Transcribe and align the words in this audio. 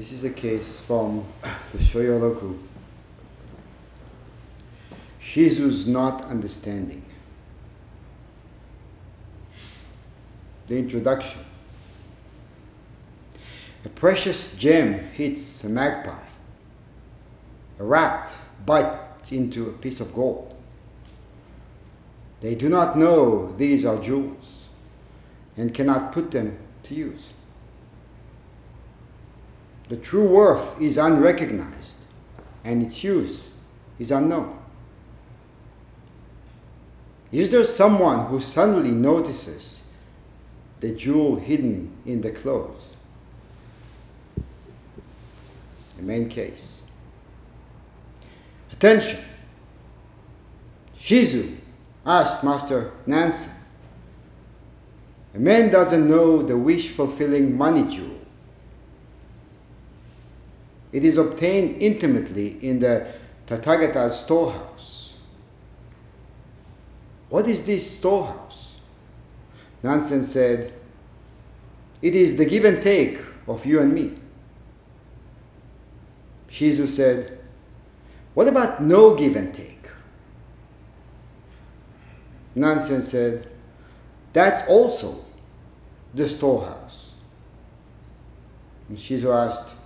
This 0.00 0.12
is 0.12 0.24
a 0.24 0.30
case 0.30 0.80
from 0.80 1.26
the 1.72 1.76
Shoyoroku. 1.76 2.56
Shizu's 5.20 5.86
not 5.86 6.24
understanding. 6.24 7.04
The 10.68 10.78
introduction. 10.78 11.42
A 13.84 13.90
precious 13.90 14.56
gem 14.56 14.94
hits 15.10 15.64
a 15.64 15.68
magpie. 15.68 16.28
A 17.78 17.84
rat 17.84 18.32
bites 18.64 19.32
into 19.32 19.68
a 19.68 19.72
piece 19.72 20.00
of 20.00 20.14
gold. 20.14 20.56
They 22.40 22.54
do 22.54 22.70
not 22.70 22.96
know 22.96 23.52
these 23.52 23.84
are 23.84 24.00
jewels 24.00 24.70
and 25.58 25.74
cannot 25.74 26.10
put 26.12 26.30
them 26.30 26.56
to 26.84 26.94
use. 26.94 27.34
The 29.90 29.96
true 29.96 30.28
worth 30.28 30.80
is 30.80 30.96
unrecognized 30.96 32.06
and 32.62 32.80
its 32.80 33.02
use 33.02 33.50
is 33.98 34.12
unknown. 34.12 34.56
Is 37.32 37.50
there 37.50 37.64
someone 37.64 38.26
who 38.26 38.38
suddenly 38.38 38.92
notices 38.92 39.82
the 40.78 40.94
jewel 40.94 41.34
hidden 41.34 41.90
in 42.06 42.20
the 42.20 42.30
clothes? 42.30 42.88
The 45.96 46.04
main 46.04 46.28
case. 46.28 46.82
Attention! 48.70 49.18
Shizu 50.96 51.56
asked 52.06 52.44
Master 52.44 52.92
Nansen. 53.06 53.54
A 55.34 55.38
man 55.40 55.72
doesn't 55.72 56.08
know 56.08 56.42
the 56.42 56.56
wish 56.56 56.90
fulfilling 56.90 57.58
mani 57.58 57.92
jewel. 57.92 58.19
It 60.92 61.04
is 61.04 61.18
obtained 61.18 61.80
intimately 61.80 62.58
in 62.66 62.80
the 62.80 63.06
Tathagata's 63.46 64.18
storehouse. 64.18 65.18
What 67.28 67.46
is 67.46 67.62
this 67.62 67.98
storehouse? 67.98 68.78
Nansen 69.82 70.22
said, 70.22 70.72
It 72.02 72.14
is 72.14 72.36
the 72.36 72.44
give 72.44 72.64
and 72.64 72.82
take 72.82 73.18
of 73.46 73.64
you 73.64 73.80
and 73.80 73.92
me. 73.92 74.16
Shizu 76.48 76.86
said, 76.86 77.38
What 78.34 78.48
about 78.48 78.82
no 78.82 79.14
give 79.14 79.36
and 79.36 79.54
take? 79.54 79.88
Nansen 82.56 83.00
said, 83.00 83.48
That's 84.32 84.68
also 84.68 85.24
the 86.14 86.28
storehouse. 86.28 87.14
And 88.88 88.98
Shizu 88.98 89.32
asked, 89.32 89.76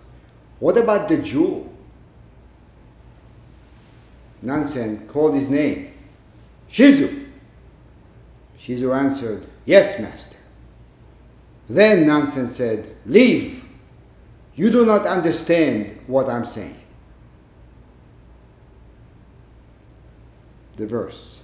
What 0.60 0.78
about 0.78 1.08
the 1.08 1.18
jewel? 1.18 1.72
Nansen 4.42 5.06
called 5.08 5.34
his 5.34 5.48
name, 5.48 5.92
Shizu. 6.68 7.28
Shizu 8.58 8.94
answered, 8.94 9.46
Yes, 9.64 9.98
master. 10.00 10.36
Then 11.68 12.06
Nansen 12.06 12.46
said, 12.46 12.94
Leave. 13.06 13.64
You 14.54 14.70
do 14.70 14.84
not 14.84 15.06
understand 15.06 15.98
what 16.06 16.28
I'm 16.28 16.44
saying. 16.44 16.76
The 20.76 20.86
verse 20.86 21.34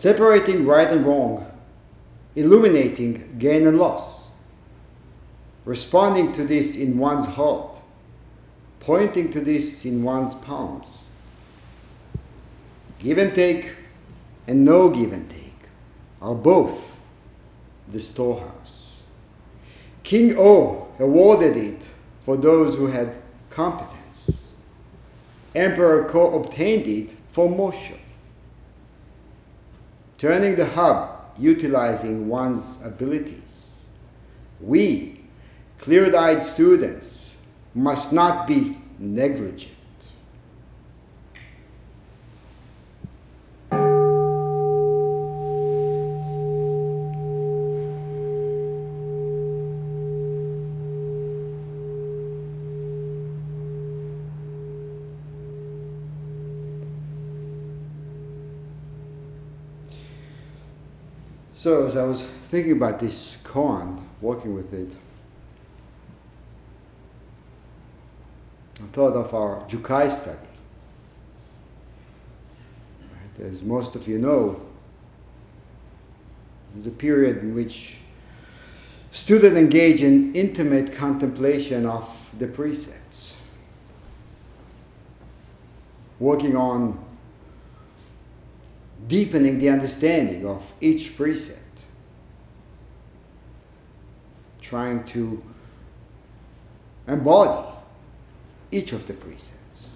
separating 0.00 0.64
right 0.64 0.88
and 0.88 1.04
wrong, 1.04 1.46
illuminating 2.34 3.36
gain 3.38 3.66
and 3.66 3.78
loss, 3.78 4.19
responding 5.64 6.32
to 6.32 6.44
this 6.44 6.76
in 6.76 6.98
one's 6.98 7.26
heart, 7.26 7.80
pointing 8.80 9.30
to 9.30 9.40
this 9.40 9.84
in 9.84 10.02
one's 10.02 10.34
palms. 10.34 11.06
Give 12.98 13.18
and 13.18 13.34
take 13.34 13.74
and 14.46 14.64
no 14.64 14.90
give 14.90 15.12
and 15.12 15.28
take 15.28 15.68
are 16.20 16.34
both 16.34 17.06
the 17.88 18.00
storehouse. 18.00 19.02
King 20.02 20.34
O 20.38 20.88
awarded 20.98 21.56
it 21.56 21.90
for 22.22 22.36
those 22.36 22.76
who 22.76 22.86
had 22.86 23.18
competence. 23.48 24.52
Emperor 25.54 26.04
Ko 26.04 26.38
obtained 26.38 26.86
it 26.86 27.16
for 27.30 27.48
Mosho 27.48 27.96
turning 30.20 30.54
the 30.54 30.66
hub, 30.66 31.18
utilizing 31.38 32.28
one's 32.28 32.78
abilities. 32.84 33.86
We, 34.60 35.19
clear 35.80 36.14
eyed 36.14 36.42
students, 36.42 37.38
must 37.74 38.12
not 38.12 38.46
be 38.46 38.76
negligent. 38.98 39.78
So 61.54 61.86
as 61.86 61.96
I 61.96 62.04
was 62.04 62.22
thinking 62.22 62.72
about 62.72 63.00
this 63.00 63.38
koan, 63.44 64.02
working 64.20 64.54
with 64.54 64.74
it, 64.74 64.94
thought 68.92 69.14
of 69.14 69.34
our 69.34 69.60
Jukai 69.68 70.10
study. 70.10 70.38
Right? 73.00 73.46
As 73.46 73.62
most 73.62 73.94
of 73.96 74.08
you 74.08 74.18
know, 74.18 74.60
there's 76.72 76.86
a 76.86 76.90
period 76.90 77.38
in 77.38 77.54
which 77.54 77.98
students 79.10 79.56
engage 79.56 80.02
in 80.02 80.34
intimate 80.34 80.92
contemplation 80.92 81.86
of 81.86 82.34
the 82.38 82.46
precepts, 82.46 83.40
working 86.18 86.56
on 86.56 87.04
deepening 89.08 89.58
the 89.58 89.68
understanding 89.68 90.46
of 90.46 90.72
each 90.80 91.16
precept, 91.16 91.58
trying 94.60 95.02
to 95.04 95.42
embody 97.08 97.69
each 98.70 98.92
of 98.92 99.06
the 99.06 99.14
precepts 99.14 99.94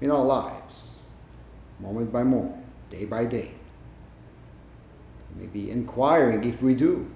in 0.00 0.10
our 0.10 0.24
lives, 0.24 0.98
moment 1.80 2.12
by 2.12 2.22
moment, 2.22 2.64
day 2.90 3.04
by 3.04 3.24
day. 3.24 3.50
Maybe 5.36 5.70
inquiring 5.70 6.44
if 6.44 6.62
we 6.62 6.74
do 6.74 7.10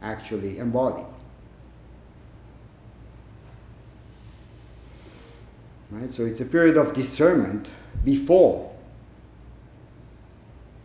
actually 0.00 0.58
embody. 0.58 1.04
Right? 5.90 6.10
So 6.10 6.24
it's 6.26 6.40
a 6.40 6.46
period 6.46 6.76
of 6.76 6.92
discernment 6.92 7.70
before 8.04 8.74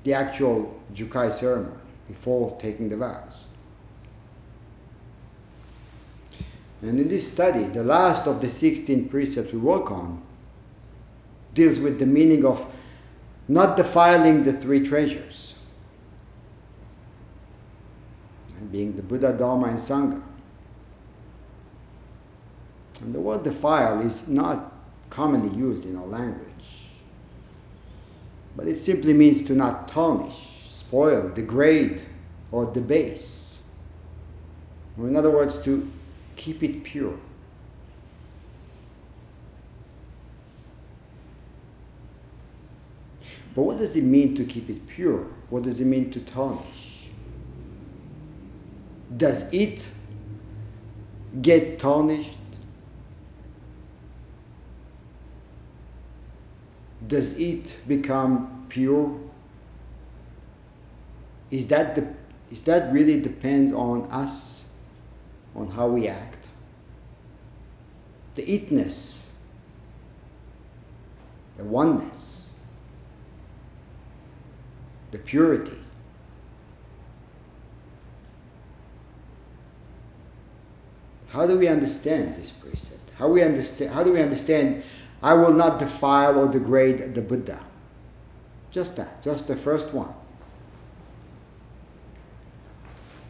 the 0.03 0.13
actual 0.13 0.79
Jukai 0.93 1.31
ceremony, 1.31 1.75
before 2.07 2.57
taking 2.59 2.89
the 2.89 2.97
vows. 2.97 3.47
And 6.83 6.99
in 6.99 7.07
this 7.07 7.31
study, 7.31 7.63
the 7.63 7.83
last 7.83 8.27
of 8.27 8.41
the 8.41 8.49
16 8.49 9.07
precepts 9.07 9.53
we 9.53 9.59
work 9.59 9.89
on 9.89 10.21
deals 11.53 11.79
with 11.79 11.97
the 11.97 12.05
meaning 12.05 12.43
of 12.43 12.65
not 13.47 13.77
defiling 13.77 14.43
the 14.43 14.51
three 14.51 14.83
treasures, 14.83 15.55
being 18.69 18.97
the 18.97 19.01
Buddha, 19.01 19.31
Dharma, 19.31 19.67
and 19.67 19.77
Sangha. 19.77 20.21
And 23.01 23.15
the 23.15 23.19
word 23.19 23.43
defile 23.43 24.01
is 24.01 24.27
not 24.27 24.73
commonly 25.09 25.55
used 25.55 25.85
in 25.85 25.95
our 25.95 26.05
language. 26.05 26.89
But 28.57 28.67
it 28.67 28.75
simply 28.75 29.13
means 29.13 29.41
to 29.43 29.53
not 29.53 29.87
tarnish, 29.87 30.33
spoil, 30.33 31.29
degrade, 31.29 32.01
or 32.51 32.65
debase. 32.65 33.61
Or 34.97 35.07
in 35.07 35.15
other 35.15 35.31
words, 35.31 35.57
to 35.63 35.89
keep 36.35 36.63
it 36.63 36.83
pure. 36.83 37.17
But 43.55 43.63
what 43.63 43.77
does 43.77 43.95
it 43.95 44.03
mean 44.03 44.35
to 44.35 44.45
keep 44.45 44.69
it 44.69 44.87
pure? 44.87 45.25
What 45.49 45.63
does 45.63 45.79
it 45.79 45.85
mean 45.85 46.09
to 46.11 46.19
tarnish? 46.19 47.09
Does 49.15 49.53
it 49.53 49.87
get 51.41 51.77
tarnished? 51.77 52.37
does 57.07 57.37
it 57.37 57.77
become 57.87 58.65
pure? 58.69 59.19
Is 61.51 61.67
that 61.67 61.95
the, 61.95 62.07
is 62.51 62.63
that 62.63 62.91
really 62.91 63.19
depends 63.21 63.71
on 63.71 64.07
us, 64.07 64.65
on 65.55 65.69
how 65.69 65.87
we 65.87 66.07
act? 66.07 66.49
The 68.35 68.43
itness, 68.43 69.29
the 71.57 71.63
oneness, 71.63 72.49
the 75.11 75.19
purity. 75.19 75.77
How 81.29 81.47
do 81.47 81.57
we 81.57 81.67
understand 81.67 82.35
this 82.35 82.51
precept? 82.51 83.11
How, 83.17 83.27
we 83.27 83.43
understand, 83.43 83.91
how 83.91 84.03
do 84.03 84.13
we 84.13 84.21
understand 84.21 84.83
I 85.21 85.33
will 85.35 85.53
not 85.53 85.79
defile 85.79 86.39
or 86.39 86.47
degrade 86.47 87.15
the 87.15 87.21
Buddha? 87.21 87.59
Just 88.71 88.97
that, 88.97 89.21
just 89.21 89.47
the 89.47 89.55
first 89.55 89.93
one. 89.93 90.13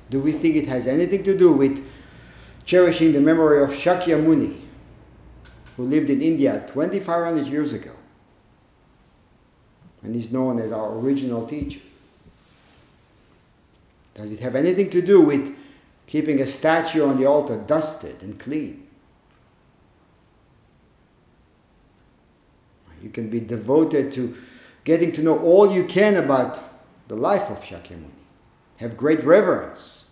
Do 0.09 0.19
we 0.19 0.31
think 0.31 0.55
it 0.55 0.67
has 0.67 0.87
anything 0.87 1.23
to 1.23 1.37
do 1.37 1.51
with 1.51 1.85
cherishing 2.65 3.11
the 3.11 3.21
memory 3.21 3.61
of 3.61 3.69
Shakyamuni, 3.69 4.59
who 5.77 5.83
lived 5.83 6.09
in 6.09 6.21
India 6.21 6.63
2,500 6.67 7.47
years 7.47 7.73
ago 7.73 7.91
and 10.03 10.15
is 10.15 10.31
known 10.31 10.59
as 10.59 10.71
our 10.71 10.97
original 10.97 11.45
teacher? 11.45 11.79
Does 14.13 14.31
it 14.31 14.39
have 14.41 14.55
anything 14.55 14.89
to 14.91 15.01
do 15.01 15.21
with 15.21 15.57
keeping 16.05 16.39
a 16.39 16.45
statue 16.45 17.07
on 17.07 17.19
the 17.19 17.25
altar 17.25 17.57
dusted 17.57 18.21
and 18.21 18.39
clean? 18.39 18.87
You 23.01 23.09
can 23.09 23.29
be 23.29 23.39
devoted 23.39 24.11
to 24.13 24.35
getting 24.83 25.11
to 25.13 25.21
know 25.21 25.37
all 25.39 25.73
you 25.73 25.83
can 25.83 26.15
about 26.15 26.59
the 27.07 27.15
life 27.15 27.49
of 27.49 27.59
Shakyamuni. 27.59 28.13
Have 28.77 28.95
great 28.95 29.23
reverence 29.23 30.02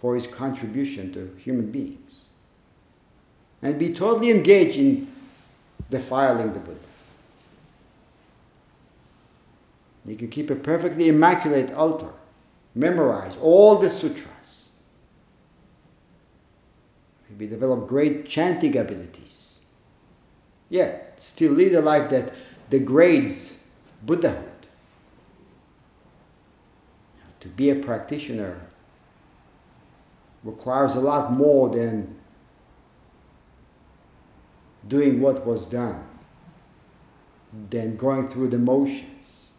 for 0.00 0.14
his 0.14 0.26
contribution 0.26 1.12
to 1.12 1.34
human 1.38 1.70
beings. 1.70 2.24
And 3.62 3.78
be 3.78 3.92
totally 3.92 4.30
engaged 4.30 4.78
in 4.78 5.06
defiling 5.90 6.52
the 6.54 6.60
Buddha. 6.60 6.78
You 10.06 10.16
can 10.16 10.28
keep 10.28 10.48
a 10.48 10.56
perfectly 10.56 11.08
immaculate 11.08 11.72
altar, 11.72 12.12
memorize 12.74 13.36
all 13.36 13.76
the 13.76 13.90
sutras, 13.90 14.70
maybe 17.28 17.46
develop 17.46 17.86
great 17.86 18.26
chanting 18.26 18.78
abilities, 18.78 19.60
yet 20.70 21.20
still 21.20 21.52
lead 21.52 21.74
a 21.74 21.82
life 21.82 22.08
that 22.10 22.32
degrades 22.70 23.58
Buddhahood. 24.02 24.46
To 27.40 27.48
be 27.48 27.70
a 27.70 27.74
practitioner 27.74 28.60
requires 30.42 30.96
a 30.96 31.00
lot 31.00 31.32
more 31.32 31.68
than 31.68 32.16
doing 34.86 35.20
what 35.20 35.46
was 35.46 35.66
done, 35.66 36.04
than 37.70 37.96
going 37.96 38.26
through 38.26 38.48
the 38.48 38.58
motions. 38.58 39.50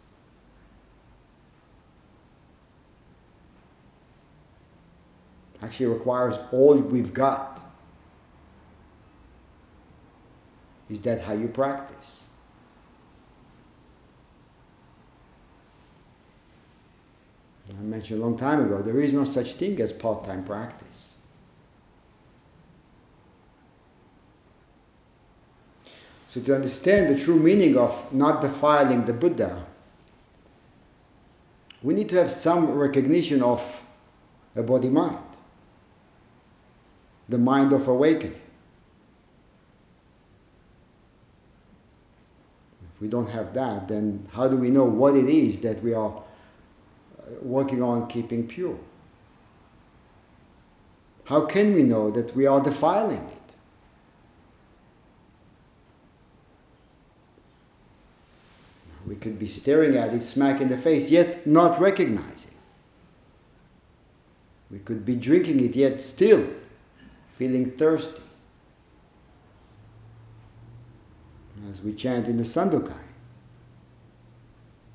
Actually 5.62 5.86
requires 5.88 6.40
all 6.52 6.76
we've 6.76 7.14
got. 7.14 7.62
Is 10.90 11.00
that 11.02 11.22
how 11.22 11.34
you 11.34 11.48
practice? 11.48 12.26
I 17.82 17.84
mentioned 17.84 18.22
a 18.22 18.24
long 18.24 18.38
time 18.38 18.64
ago, 18.64 18.84
there 18.84 19.00
is 19.00 19.12
no 19.12 19.24
such 19.24 19.54
thing 19.54 19.82
as 19.82 19.92
part 19.92 20.24
time 20.24 20.44
practice. 20.44 21.16
So, 26.28 26.42
to 26.42 26.56
understand 26.56 27.14
the 27.14 27.20
true 27.20 27.38
meaning 27.38 27.76
of 27.76 28.14
not 28.14 28.42
defiling 28.42 29.06
the 29.06 29.14
Buddha, 29.14 29.66
we 31.82 31.96
need 31.96 32.08
to 32.10 32.18
have 32.18 32.30
some 32.30 32.72
recognition 32.72 33.42
of 33.42 33.84
a 34.56 34.62
body 34.62 34.90
mind, 34.90 35.18
the 37.28 37.40
mind 37.40 37.74
of 37.74 37.88
awakening. 37.88 38.40
If 42.94 43.02
we 43.02 43.08
don't 43.08 43.32
have 43.32 43.56
that, 43.56 43.88
then 43.88 44.28
how 44.34 44.48
do 44.48 44.56
we 44.56 44.70
know 44.70 44.86
what 44.86 45.16
it 45.16 45.28
is 45.28 45.62
that 45.62 45.82
we 45.82 45.96
are 45.96 46.24
working 47.42 47.82
on 47.82 48.08
keeping 48.08 48.48
pure? 48.48 48.78
How 51.26 51.46
can 51.46 51.74
we 51.74 51.84
know 51.84 52.12
that 52.12 52.36
we 52.36 52.46
are 52.46 52.62
defiling 52.62 53.18
it? 53.18 53.42
We 59.08 59.16
could 59.16 59.40
be 59.40 59.48
staring 59.48 59.96
at 59.96 60.14
it 60.14 60.22
smack 60.22 60.62
in 60.62 60.68
the 60.68 60.78
face, 60.78 61.10
yet 61.10 61.46
not 61.48 61.80
recognizing. 61.80 62.54
We 64.70 64.80
could 64.80 65.04
be 65.06 65.16
drinking 65.16 65.64
it, 65.66 65.76
yet 65.76 66.00
still 66.02 66.46
feeling 67.34 67.72
thirsty. 67.72 68.24
As 71.70 71.82
we 71.82 71.94
chant 71.94 72.28
in 72.28 72.38
the 72.38 72.44
Sandokai. 72.44 73.11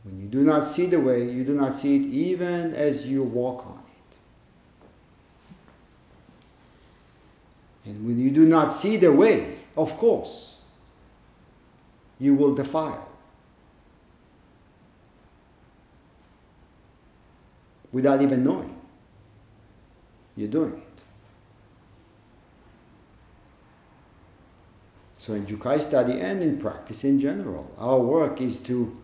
When 0.06 0.18
you 0.20 0.28
do 0.28 0.44
not 0.44 0.64
see 0.64 0.86
the 0.86 1.00
way, 1.00 1.28
you 1.28 1.42
do 1.42 1.52
not 1.54 1.72
see 1.72 1.96
it 1.96 2.06
even 2.06 2.72
as 2.74 3.10
you 3.10 3.24
walk 3.24 3.66
on 3.66 3.78
it. 3.78 4.18
And 7.86 8.06
when 8.06 8.16
you 8.20 8.30
do 8.30 8.46
not 8.46 8.70
see 8.70 8.98
the 8.98 9.12
way, 9.12 9.56
of 9.76 9.96
course, 9.96 10.60
you 12.20 12.36
will 12.36 12.54
defile. 12.54 13.08
Without 17.90 18.22
even 18.22 18.44
knowing. 18.44 18.80
You're 20.36 20.48
doing 20.48 20.74
it. 20.74 20.82
So 25.18 25.32
in 25.32 25.46
Jukai 25.46 25.80
study 25.80 26.20
and 26.20 26.44
in 26.44 26.58
practice 26.58 27.02
in 27.02 27.18
general, 27.18 27.74
our 27.76 27.98
work 27.98 28.40
is 28.40 28.60
to 28.60 28.94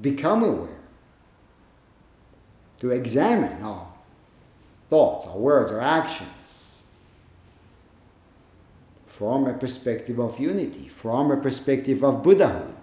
become 0.00 0.42
aware, 0.42 0.80
to 2.80 2.90
examine 2.90 3.62
our 3.62 3.88
thoughts, 4.88 5.26
our 5.26 5.38
words, 5.38 5.72
our 5.72 5.80
actions 5.80 6.82
from 9.04 9.46
a 9.46 9.54
perspective 9.54 10.18
of 10.18 10.38
unity, 10.38 10.88
from 10.88 11.30
a 11.30 11.36
perspective 11.38 12.04
of 12.04 12.22
Buddhahood. 12.22 12.76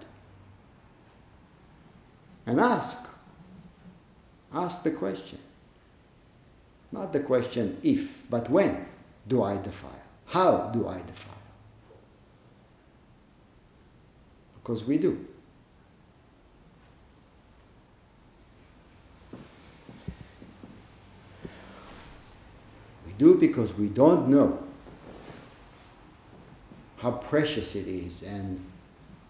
And 2.46 2.60
ask. 2.60 3.08
Ask 4.52 4.82
the 4.82 4.90
question. 4.90 5.38
Not 6.90 7.12
the 7.12 7.20
question 7.20 7.78
if, 7.82 8.28
but 8.28 8.50
when 8.50 8.86
do 9.26 9.42
I 9.42 9.56
defile? 9.60 10.02
How 10.26 10.70
do 10.72 10.86
I 10.88 10.98
defile? 10.98 11.34
Because 14.56 14.84
we 14.84 14.98
do. 14.98 15.26
Do 23.18 23.36
because 23.36 23.76
we 23.76 23.88
don't 23.88 24.28
know 24.28 24.62
how 26.98 27.12
precious 27.12 27.74
it 27.74 27.86
is 27.86 28.22
and 28.22 28.64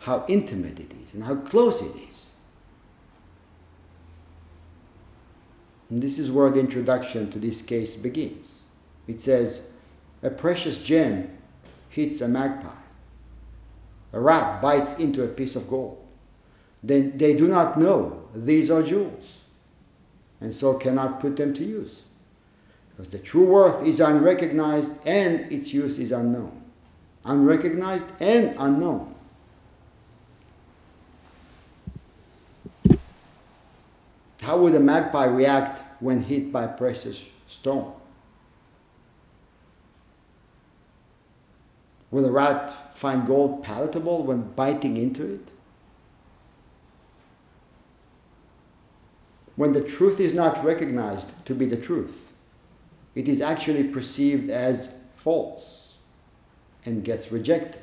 how 0.00 0.25
intimate 0.29 0.79
it 0.79 0.93
is 1.03 1.14
and 1.14 1.25
how 1.25 1.35
close 1.37 1.83
it 1.83 1.95
is. 1.97 2.33
And 5.91 6.03
this 6.03 6.19
is 6.19 6.31
where 6.31 6.50
the 6.50 6.61
introduction 6.61 7.31
to 7.31 7.38
this 7.38 7.62
case 7.62 7.97
begins. 7.97 8.64
It 9.07 9.21
says, 9.21 9.69
A 10.23 10.31
precious 10.31 10.79
gem 10.79 11.37
hits 11.88 12.21
a 12.21 12.29
magpie. 12.29 12.69
A 14.12 14.21
rat 14.21 14.62
bites 14.62 14.99
into 14.99 15.25
a 15.25 15.29
piece 15.29 15.57
of 15.57 15.69
gold. 15.69 16.05
Then 16.83 17.17
they 17.17 17.35
do 17.35 17.49
not 17.49 17.79
know 17.79 18.29
these 18.35 18.71
are 18.71 18.83
jewels 18.83 19.41
and 20.41 20.53
so 20.53 20.75
cannot 20.75 21.21
put 21.21 21.37
them 21.37 21.55
to 21.55 21.64
use 21.64 22.03
because 22.95 23.11
the 23.11 23.19
true 23.19 23.47
worth 23.47 23.85
is 23.85 24.01
unrecognized 24.01 24.99
and 25.07 25.53
its 25.53 25.75
use 25.75 25.99
is 25.99 26.13
unknown. 26.13 26.63
Unrecognized 27.25 28.07
and 28.21 28.55
unknown. 28.59 29.15
How 34.43 34.59
would 34.59 34.75
a 34.75 34.81
magpie 34.81 35.25
react 35.25 35.83
when 36.01 36.23
hit 36.23 36.53
by 36.53 36.65
a 36.65 36.69
precious 36.69 37.29
stone? 37.47 37.95
Will 42.11 42.27
a 42.27 42.31
rat 42.31 42.71
find 42.95 43.27
gold 43.27 43.65
palatable 43.65 44.23
when 44.23 44.43
biting 44.53 44.97
into 44.97 45.35
it? 45.35 45.53
when 49.57 49.73
the 49.73 49.81
truth 49.81 50.21
is 50.21 50.35
not 50.35 50.65
recognized 50.65 51.33
to 51.47 51.55
be 51.55 51.67
the 51.67 51.77
truth, 51.77 52.33
it 53.14 53.28
is 53.28 53.40
actually 53.40 53.85
perceived 53.85 54.50
as 54.50 54.94
false 55.16 55.99
and 56.85 57.04
gets 57.04 57.30
rejected. 57.30 57.83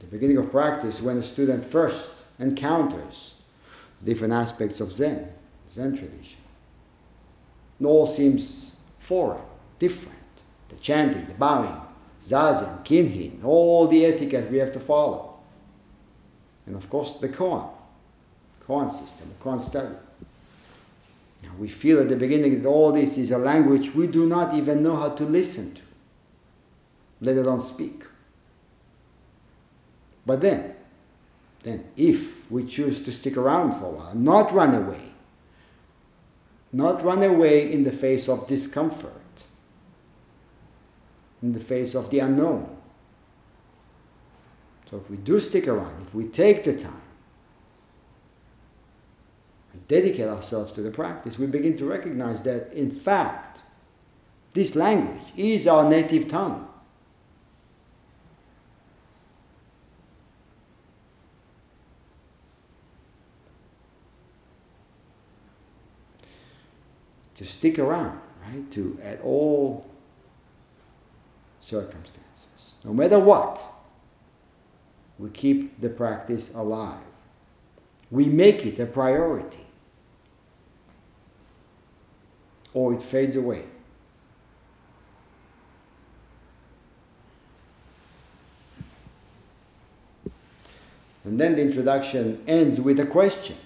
The 0.00 0.06
beginning 0.06 0.38
of 0.38 0.50
practice, 0.50 1.00
when 1.00 1.16
a 1.16 1.22
student 1.22 1.64
first 1.64 2.24
encounters 2.38 3.36
different 4.04 4.32
aspects 4.32 4.80
of 4.80 4.90
Zen, 4.90 5.28
Zen 5.70 5.96
tradition, 5.96 6.40
it 7.80 7.84
all 7.84 8.06
seems 8.06 8.72
foreign, 8.98 9.42
different. 9.78 10.16
The 10.68 10.76
chanting, 10.76 11.26
the 11.26 11.34
bowing, 11.34 11.80
zazen, 12.20 12.84
kinhin, 12.84 13.44
all 13.44 13.86
the 13.86 14.04
etiquette 14.04 14.50
we 14.50 14.58
have 14.58 14.72
to 14.72 14.80
follow. 14.80 15.38
And 16.66 16.76
of 16.76 16.88
course, 16.88 17.14
the 17.14 17.28
koan, 17.28 17.68
koan 18.70 18.88
system, 18.88 19.28
koan 19.40 19.60
study. 19.60 19.96
Now, 21.42 21.50
we 21.58 21.68
feel 21.68 21.98
at 21.98 22.08
the 22.08 22.16
beginning 22.16 22.62
that 22.62 22.68
all 22.68 22.92
this 22.92 23.18
is 23.18 23.32
a 23.32 23.38
language 23.38 23.94
we 23.94 24.06
do 24.06 24.26
not 24.26 24.54
even 24.54 24.80
know 24.82 24.94
how 24.94 25.08
to 25.08 25.24
listen 25.24 25.74
to, 25.74 25.82
let 27.20 27.36
alone 27.36 27.60
speak. 27.60 28.04
But 30.24 30.40
then, 30.40 30.76
then 31.64 31.84
if 31.96 32.48
we 32.48 32.62
choose 32.64 33.00
to 33.00 33.10
stick 33.10 33.36
around 33.36 33.72
for 33.72 33.86
a 33.86 33.90
while, 33.90 34.14
not 34.14 34.52
run 34.52 34.74
away, 34.74 35.14
not 36.72 37.02
run 37.02 37.24
away 37.24 37.72
in 37.72 37.82
the 37.82 37.90
face 37.90 38.28
of 38.28 38.46
discomfort, 38.46 39.12
in 41.42 41.52
the 41.52 41.60
face 41.60 41.96
of 41.96 42.10
the 42.10 42.20
unknown. 42.20 42.76
So 44.84 44.98
if 44.98 45.10
we 45.10 45.16
do 45.16 45.40
stick 45.40 45.66
around, 45.66 46.02
if 46.02 46.14
we 46.14 46.26
take 46.26 46.62
the 46.62 46.76
time 46.76 47.09
and 49.72 49.86
dedicate 49.88 50.28
ourselves 50.28 50.72
to 50.72 50.82
the 50.82 50.90
practice, 50.90 51.38
we 51.38 51.46
begin 51.46 51.76
to 51.76 51.84
recognize 51.84 52.42
that, 52.42 52.72
in 52.72 52.90
fact, 52.90 53.62
this 54.52 54.74
language 54.74 55.32
is 55.36 55.66
our 55.66 55.88
native 55.88 56.28
tongue. 56.28 56.66
To 67.36 67.46
stick 67.46 67.78
around, 67.78 68.20
right? 68.42 68.70
To 68.72 68.98
at 69.02 69.20
all 69.22 69.88
circumstances. 71.60 72.76
No 72.84 72.92
matter 72.92 73.18
what, 73.18 73.64
we 75.18 75.30
keep 75.30 75.80
the 75.80 75.88
practice 75.88 76.50
alive. 76.54 77.09
We 78.10 78.26
make 78.26 78.66
it 78.66 78.78
a 78.78 78.86
priority. 78.86 79.66
Or 82.74 82.92
it 82.92 83.02
fades 83.02 83.36
away. 83.36 83.64
And 91.24 91.38
then 91.38 91.54
the 91.54 91.62
introduction 91.62 92.42
ends 92.46 92.80
with 92.80 92.98
a 92.98 93.06
question 93.06 93.56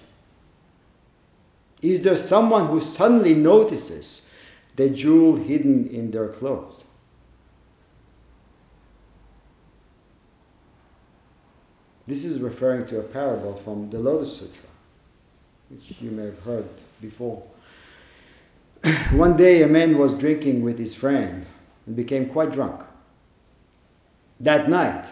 Is 1.81 2.01
there 2.01 2.15
someone 2.15 2.67
who 2.67 2.79
suddenly 2.79 3.33
notices 3.33 4.27
the 4.75 4.89
jewel 4.89 5.37
hidden 5.37 5.87
in 5.87 6.11
their 6.11 6.27
clothes? 6.27 6.85
This 12.05 12.23
is 12.23 12.39
referring 12.39 12.85
to 12.87 12.99
a 12.99 13.03
parable 13.03 13.53
from 13.53 13.89
the 13.89 13.99
Lotus 13.99 14.37
Sutra, 14.37 14.69
which 15.69 15.99
you 15.99 16.11
may 16.11 16.25
have 16.25 16.43
heard 16.43 16.69
before. 17.01 17.47
One 19.11 19.35
day, 19.35 19.63
a 19.63 19.67
man 19.67 19.97
was 19.97 20.13
drinking 20.13 20.61
with 20.61 20.77
his 20.77 20.93
friend 20.93 21.47
and 21.87 21.95
became 21.95 22.27
quite 22.27 22.51
drunk. 22.51 22.83
That 24.39 24.69
night, 24.69 25.11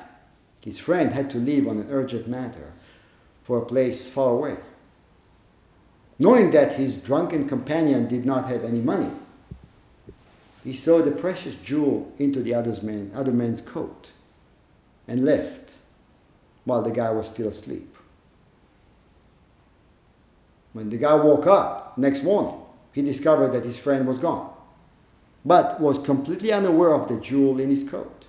his 0.63 0.77
friend 0.77 1.11
had 1.11 1.31
to 1.31 1.39
leave 1.39 1.67
on 1.67 1.79
an 1.79 1.87
urgent 1.89 2.27
matter 2.27 2.71
for 3.43 3.57
a 3.57 3.65
place 3.65 4.09
far 4.09 4.29
away. 4.29 4.57
Knowing 6.19 6.51
that 6.51 6.73
his 6.73 6.95
drunken 6.95 7.47
companion 7.47 8.07
did 8.07 8.23
not 8.23 8.47
have 8.47 8.63
any 8.63 8.79
money, 8.79 9.09
he 10.63 10.71
sewed 10.71 11.05
the 11.05 11.11
precious 11.11 11.55
jewel 11.55 12.13
into 12.19 12.41
the 12.41 12.53
other 12.53 13.31
man's 13.31 13.61
coat 13.61 14.11
and 15.07 15.25
left 15.25 15.73
while 16.65 16.81
the 16.81 16.91
guy 16.91 17.11
was 17.11 17.27
still 17.27 17.49
asleep. 17.49 17.95
When 20.73 20.89
the 20.89 20.97
guy 20.97 21.13
woke 21.13 21.45
up 21.47 21.97
next 21.97 22.23
morning, 22.23 22.59
he 22.93 23.01
discovered 23.01 23.49
that 23.49 23.63
his 23.63 23.77
friend 23.77 24.07
was 24.07 24.19
gone, 24.19 24.53
but 25.45 25.79
was 25.79 25.99
completely 25.99 26.51
unaware 26.51 26.93
of 26.93 27.07
the 27.07 27.19
jewel 27.19 27.59
in 27.59 27.69
his 27.69 27.89
coat. 27.89 28.27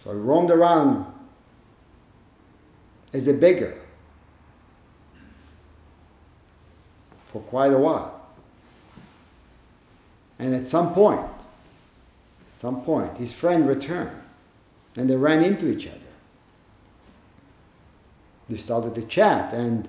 So 0.00 0.12
he 0.12 0.18
roamed 0.18 0.50
around 0.50 1.06
as 3.12 3.28
a 3.28 3.34
beggar 3.34 3.74
for 7.24 7.42
quite 7.42 7.72
a 7.72 7.78
while. 7.78 8.20
And 10.38 10.54
at 10.54 10.66
some 10.66 10.92
point, 10.92 11.20
at 11.20 12.52
some 12.52 12.82
point, 12.82 13.18
his 13.18 13.32
friend 13.32 13.68
returned 13.68 14.21
and 14.96 15.08
they 15.08 15.16
ran 15.16 15.42
into 15.42 15.70
each 15.70 15.86
other. 15.86 15.98
They 18.48 18.56
started 18.56 18.94
to 18.96 19.02
chat, 19.02 19.52
and, 19.52 19.88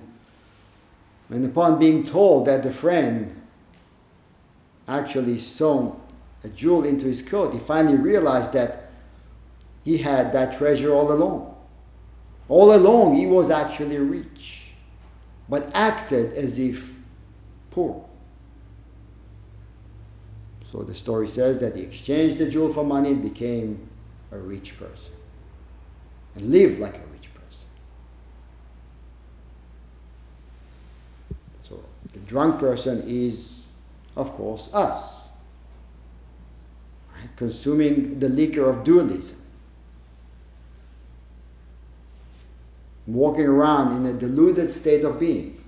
and 1.28 1.44
upon 1.44 1.78
being 1.78 2.04
told 2.04 2.46
that 2.46 2.62
the 2.62 2.70
friend 2.70 3.34
actually 4.88 5.38
sewn 5.38 6.00
a 6.42 6.48
jewel 6.48 6.84
into 6.84 7.06
his 7.06 7.22
coat, 7.22 7.52
he 7.52 7.58
finally 7.58 7.96
realized 7.96 8.52
that 8.52 8.90
he 9.84 9.98
had 9.98 10.32
that 10.32 10.56
treasure 10.56 10.92
all 10.92 11.12
along. 11.12 11.54
All 12.48 12.74
along, 12.74 13.14
he 13.14 13.26
was 13.26 13.50
actually 13.50 13.98
rich, 13.98 14.74
but 15.48 15.70
acted 15.74 16.32
as 16.34 16.58
if 16.58 16.94
poor. 17.70 18.04
So 20.64 20.82
the 20.82 20.94
story 20.94 21.28
says 21.28 21.60
that 21.60 21.76
he 21.76 21.82
exchanged 21.82 22.38
the 22.38 22.48
jewel 22.48 22.72
for 22.72 22.84
money 22.84 23.10
and 23.10 23.22
became 23.22 23.88
a 24.34 24.38
rich 24.38 24.78
person 24.78 25.14
and 26.34 26.50
live 26.50 26.78
like 26.78 26.96
a 26.96 27.06
rich 27.12 27.32
person. 27.32 27.68
So 31.60 31.80
the 32.12 32.18
drunk 32.20 32.58
person 32.58 33.04
is, 33.06 33.66
of 34.16 34.32
course, 34.32 34.72
us, 34.74 35.30
right? 37.14 37.28
consuming 37.36 38.18
the 38.18 38.28
liquor 38.28 38.68
of 38.68 38.84
dualism. 38.84 39.38
Walking 43.06 43.46
around 43.46 43.96
in 43.96 44.14
a 44.14 44.18
deluded 44.18 44.72
state 44.72 45.04
of 45.04 45.20
being. 45.20 45.62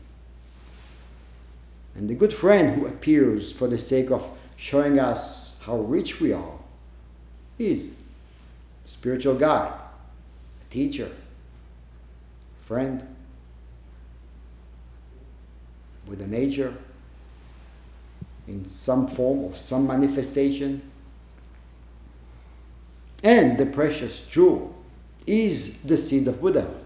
And 1.94 2.10
the 2.10 2.14
good 2.14 2.32
friend 2.32 2.74
who 2.74 2.86
appears 2.86 3.52
for 3.52 3.68
the 3.68 3.78
sake 3.78 4.10
of 4.10 4.28
showing 4.56 4.98
us 4.98 5.58
how 5.64 5.76
rich 5.76 6.20
we 6.20 6.32
are 6.32 6.58
is 7.58 7.98
spiritual 8.86 9.34
guide, 9.34 9.82
a 10.62 10.72
teacher, 10.72 11.10
a 12.58 12.64
friend, 12.64 13.06
with 16.06 16.20
the 16.20 16.26
nature 16.26 16.72
in 18.46 18.64
some 18.64 19.08
form 19.08 19.40
or 19.40 19.54
some 19.54 19.86
manifestation. 19.86 20.80
And 23.24 23.58
the 23.58 23.66
precious 23.66 24.20
jewel 24.20 24.74
is 25.26 25.78
the 25.82 25.96
seed 25.96 26.28
of 26.28 26.40
Buddhahood. 26.40 26.84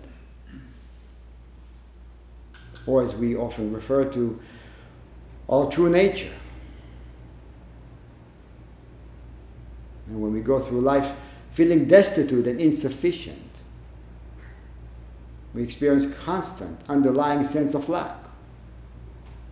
Or 2.87 3.03
as 3.03 3.15
we 3.15 3.37
often 3.37 3.73
refer 3.73 4.05
to, 4.07 4.41
our 5.51 5.71
true 5.71 5.91
nature. 5.91 6.33
And 10.07 10.23
when 10.23 10.33
we 10.33 10.41
go 10.41 10.59
through 10.59 10.81
life, 10.81 11.15
feeling 11.51 11.87
destitute 11.87 12.47
and 12.47 12.61
insufficient. 12.61 13.63
We 15.53 15.63
experience 15.63 16.07
constant 16.25 16.81
underlying 16.89 17.43
sense 17.43 17.75
of 17.75 17.89
lack. 17.89 18.17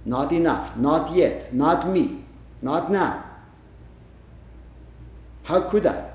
Not 0.04 0.32
enough, 0.32 0.76
not 0.76 1.14
yet, 1.14 1.52
not 1.52 1.88
me, 1.88 2.22
not 2.62 2.90
now. 2.90 3.24
How 5.42 5.62
could 5.62 5.86
I? 5.86 6.10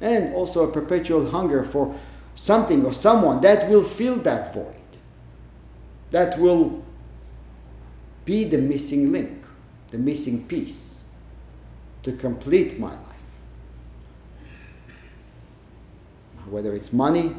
And 0.00 0.32
also 0.34 0.68
a 0.68 0.72
perpetual 0.72 1.30
hunger 1.30 1.64
for 1.64 1.94
something 2.36 2.84
or 2.84 2.92
someone 2.92 3.40
that 3.40 3.68
will 3.68 3.82
fill 3.82 4.16
that 4.16 4.54
void, 4.54 4.76
that 6.12 6.38
will 6.38 6.84
be 8.24 8.44
the 8.44 8.58
missing 8.58 9.10
link, 9.10 9.44
the 9.90 9.98
missing 9.98 10.46
piece 10.46 10.97
to 12.02 12.12
complete 12.12 12.78
my 12.78 12.90
life. 12.90 13.08
whether 16.50 16.72
it's 16.72 16.92
money, 16.92 17.34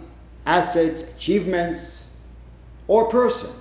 assets, 0.46 1.02
achievements, 1.14 2.10
or 2.88 3.08
person. 3.08 3.52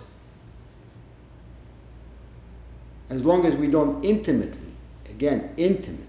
As 3.11 3.25
long 3.25 3.47
as 3.47 3.57
we 3.57 3.69
don't 3.69 4.05
intimately, 4.05 4.75
again, 5.09 5.51
intimately, 5.57 6.07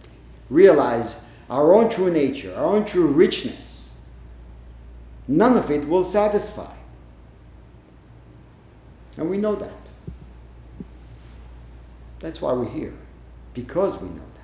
realize 0.49 1.17
our 1.49 1.73
own 1.73 1.89
true 1.89 2.11
nature, 2.11 2.53
our 2.55 2.65
own 2.65 2.85
true 2.85 3.07
richness, 3.07 3.95
none 5.27 5.57
of 5.57 5.71
it 5.71 5.87
will 5.87 6.03
satisfy. 6.03 6.75
And 9.17 9.29
we 9.29 9.37
know 9.37 9.55
that. 9.55 9.71
That's 12.19 12.41
why 12.41 12.51
we're 12.51 12.69
here, 12.69 12.93
because 13.53 13.99
we 14.01 14.09
know 14.09 14.15
that. 14.15 14.39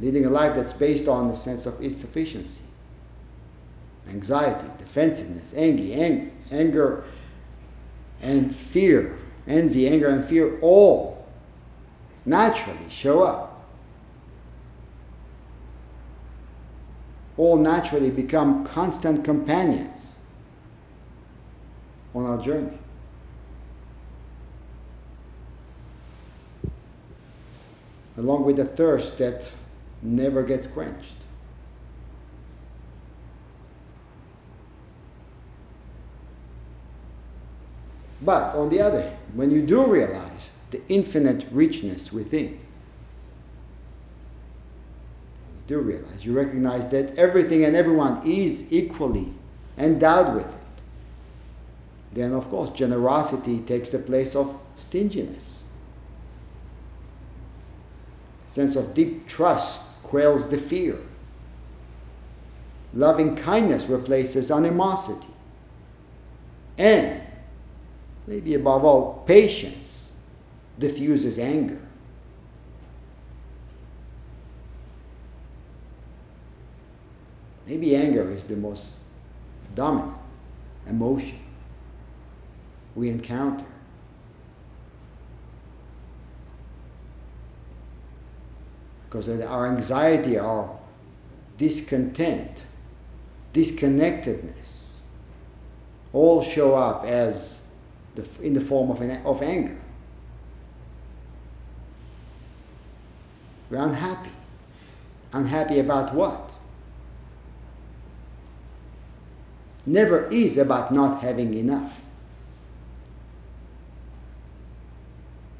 Leading 0.00 0.24
a 0.24 0.30
life 0.30 0.54
that's 0.54 0.72
based 0.72 1.08
on 1.08 1.28
the 1.28 1.36
sense 1.36 1.66
of 1.66 1.80
insufficiency, 1.82 2.64
anxiety, 4.08 4.66
defensiveness, 4.78 5.54
anger, 5.54 6.30
anger, 6.50 7.04
and 8.22 8.54
fear, 8.54 9.18
envy, 9.46 9.86
anger, 9.86 10.08
and 10.08 10.24
fear 10.24 10.58
all 10.60 11.26
naturally 12.24 12.88
show 12.88 13.22
up. 13.22 13.46
All 17.36 17.56
naturally 17.56 18.10
become 18.10 18.64
constant 18.64 19.24
companions 19.24 20.18
on 22.14 22.26
our 22.26 22.38
journey. 22.38 22.78
Along 28.18 28.44
with 28.44 28.56
the 28.56 28.64
thirst 28.64 29.18
that 29.18 29.50
never 30.02 30.42
gets 30.42 30.66
quenched. 30.66 31.16
But 38.22 38.54
on 38.54 38.68
the 38.68 38.80
other 38.80 39.00
hand, 39.00 39.16
when 39.34 39.50
you 39.50 39.62
do 39.62 39.86
realize 39.86 40.50
the 40.70 40.80
infinite 40.88 41.46
richness 41.50 42.12
within, 42.12 42.60
you 45.54 45.62
do 45.66 45.78
realize, 45.80 46.26
you 46.26 46.34
recognize 46.34 46.90
that 46.90 47.16
everything 47.18 47.64
and 47.64 47.74
everyone 47.74 48.20
is 48.26 48.70
equally 48.70 49.32
endowed 49.78 50.34
with 50.34 50.54
it, 50.54 50.82
then 52.12 52.32
of 52.32 52.48
course 52.50 52.70
generosity 52.70 53.60
takes 53.60 53.88
the 53.90 53.98
place 53.98 54.36
of 54.36 54.58
stinginess. 54.76 55.64
Sense 58.46 58.76
of 58.76 58.94
deep 58.94 59.26
trust 59.26 59.89
quells 60.02 60.48
the 60.48 60.58
fear. 60.58 60.98
Loving 62.92 63.36
kindness 63.36 63.88
replaces 63.88 64.50
animosity. 64.50 65.32
And 66.76 67.20
maybe 68.26 68.54
above 68.54 68.84
all, 68.84 69.22
patience 69.26 70.12
diffuses 70.78 71.38
anger. 71.38 71.80
Maybe 77.66 77.94
anger 77.94 78.28
is 78.28 78.44
the 78.44 78.56
most 78.56 78.98
dominant 79.76 80.16
emotion 80.88 81.38
we 82.96 83.10
encounter. 83.10 83.66
Because 89.10 89.28
our 89.42 89.66
anxiety, 89.66 90.38
our 90.38 90.70
discontent, 91.56 92.62
disconnectedness, 93.52 95.00
all 96.12 96.40
show 96.42 96.76
up 96.76 97.04
as 97.04 97.60
the, 98.14 98.28
in 98.40 98.54
the 98.54 98.60
form 98.60 98.88
of, 98.88 99.00
an, 99.00 99.20
of 99.26 99.42
anger. 99.42 99.76
We're 103.68 103.78
unhappy. 103.78 104.30
Unhappy 105.32 105.80
about 105.80 106.14
what? 106.14 106.56
Never 109.86 110.26
is 110.26 110.56
about 110.56 110.92
not 110.92 111.20
having 111.20 111.54
enough. 111.54 112.00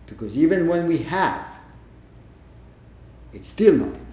Because 0.06 0.38
even 0.38 0.68
when 0.68 0.86
we 0.86 0.98
have, 0.98 1.49
it's 3.32 3.48
still 3.48 3.74
not 3.74 3.88
enough. 3.88 4.06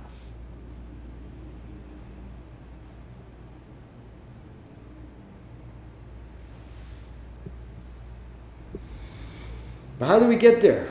But 10.00 10.08
how 10.08 10.20
do 10.20 10.28
we 10.28 10.36
get 10.36 10.62
there? 10.62 10.88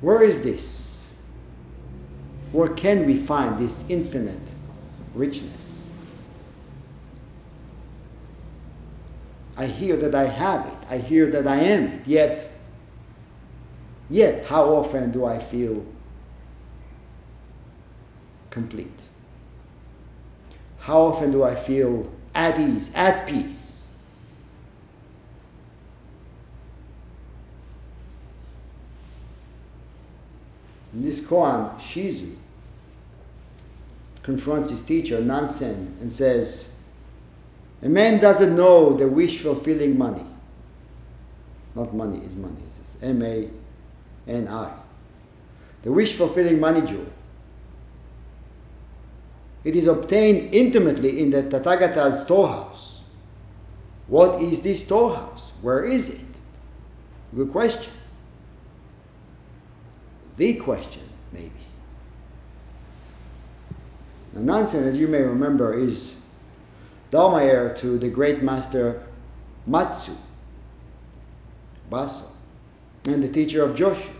Where 0.00 0.22
is 0.22 0.42
this? 0.42 1.16
Where 2.52 2.68
can 2.68 3.04
we 3.06 3.16
find 3.16 3.58
this 3.58 3.84
infinite 3.88 4.54
richness? 5.14 5.92
I 9.58 9.66
hear 9.66 9.96
that 9.96 10.14
I 10.14 10.26
have 10.26 10.66
it. 10.66 10.90
I 10.90 10.98
hear 10.98 11.26
that 11.26 11.46
I 11.46 11.56
am 11.56 11.84
it. 11.86 12.06
Yet, 12.06 12.48
yet, 14.08 14.46
how 14.46 14.66
often 14.66 15.10
do 15.10 15.24
I 15.24 15.38
feel 15.38 15.84
complete? 18.56 19.02
How 20.78 20.98
often 21.02 21.30
do 21.30 21.44
I 21.44 21.54
feel 21.54 22.10
at 22.34 22.58
ease, 22.58 22.90
at 22.94 23.28
peace? 23.28 23.86
In 30.94 31.02
this 31.02 31.20
koan, 31.20 31.74
Shizu, 31.76 32.34
confronts 34.22 34.70
his 34.70 34.82
teacher, 34.82 35.20
Nansen, 35.20 35.94
and 36.00 36.10
says, 36.10 36.72
A 37.82 37.90
man 37.90 38.18
doesn't 38.22 38.56
know 38.56 38.94
the 38.94 39.06
wish 39.06 39.40
fulfilling 39.40 39.98
mani. 39.98 40.24
Not 41.74 41.92
money 41.92 42.24
is 42.24 42.34
money, 42.34 42.56
it's 42.64 42.96
M 43.02 43.20
A 43.20 43.50
N 44.26 44.48
I. 44.48 44.72
The 45.82 45.92
wish 45.92 46.14
fulfilling 46.14 46.58
mani 46.58 46.80
jewel. 46.80 47.12
It 49.66 49.74
is 49.74 49.88
obtained 49.88 50.54
intimately 50.54 51.20
in 51.20 51.30
the 51.30 51.42
Tathagata's 51.42 52.20
storehouse. 52.20 53.02
What 54.06 54.40
is 54.40 54.60
this 54.60 54.80
storehouse? 54.80 55.52
Where 55.60 55.84
is 55.84 56.08
it? 56.08 56.40
Good 57.34 57.50
question 57.50 57.92
the 60.36 60.54
question, 60.54 61.02
maybe. 61.32 61.50
The 64.32 64.40
Nansen, 64.40 64.84
as 64.84 64.98
you 64.98 65.08
may 65.08 65.22
remember, 65.22 65.74
is 65.74 66.16
Dharma 67.10 67.42
heir 67.42 67.72
to 67.74 67.98
the 67.98 68.08
great 68.08 68.42
master 68.42 69.02
Matsu 69.66 70.12
Baso 71.90 72.26
and 73.08 73.22
the 73.22 73.28
teacher 73.28 73.64
of 73.64 73.74
Joshu. 73.76 74.12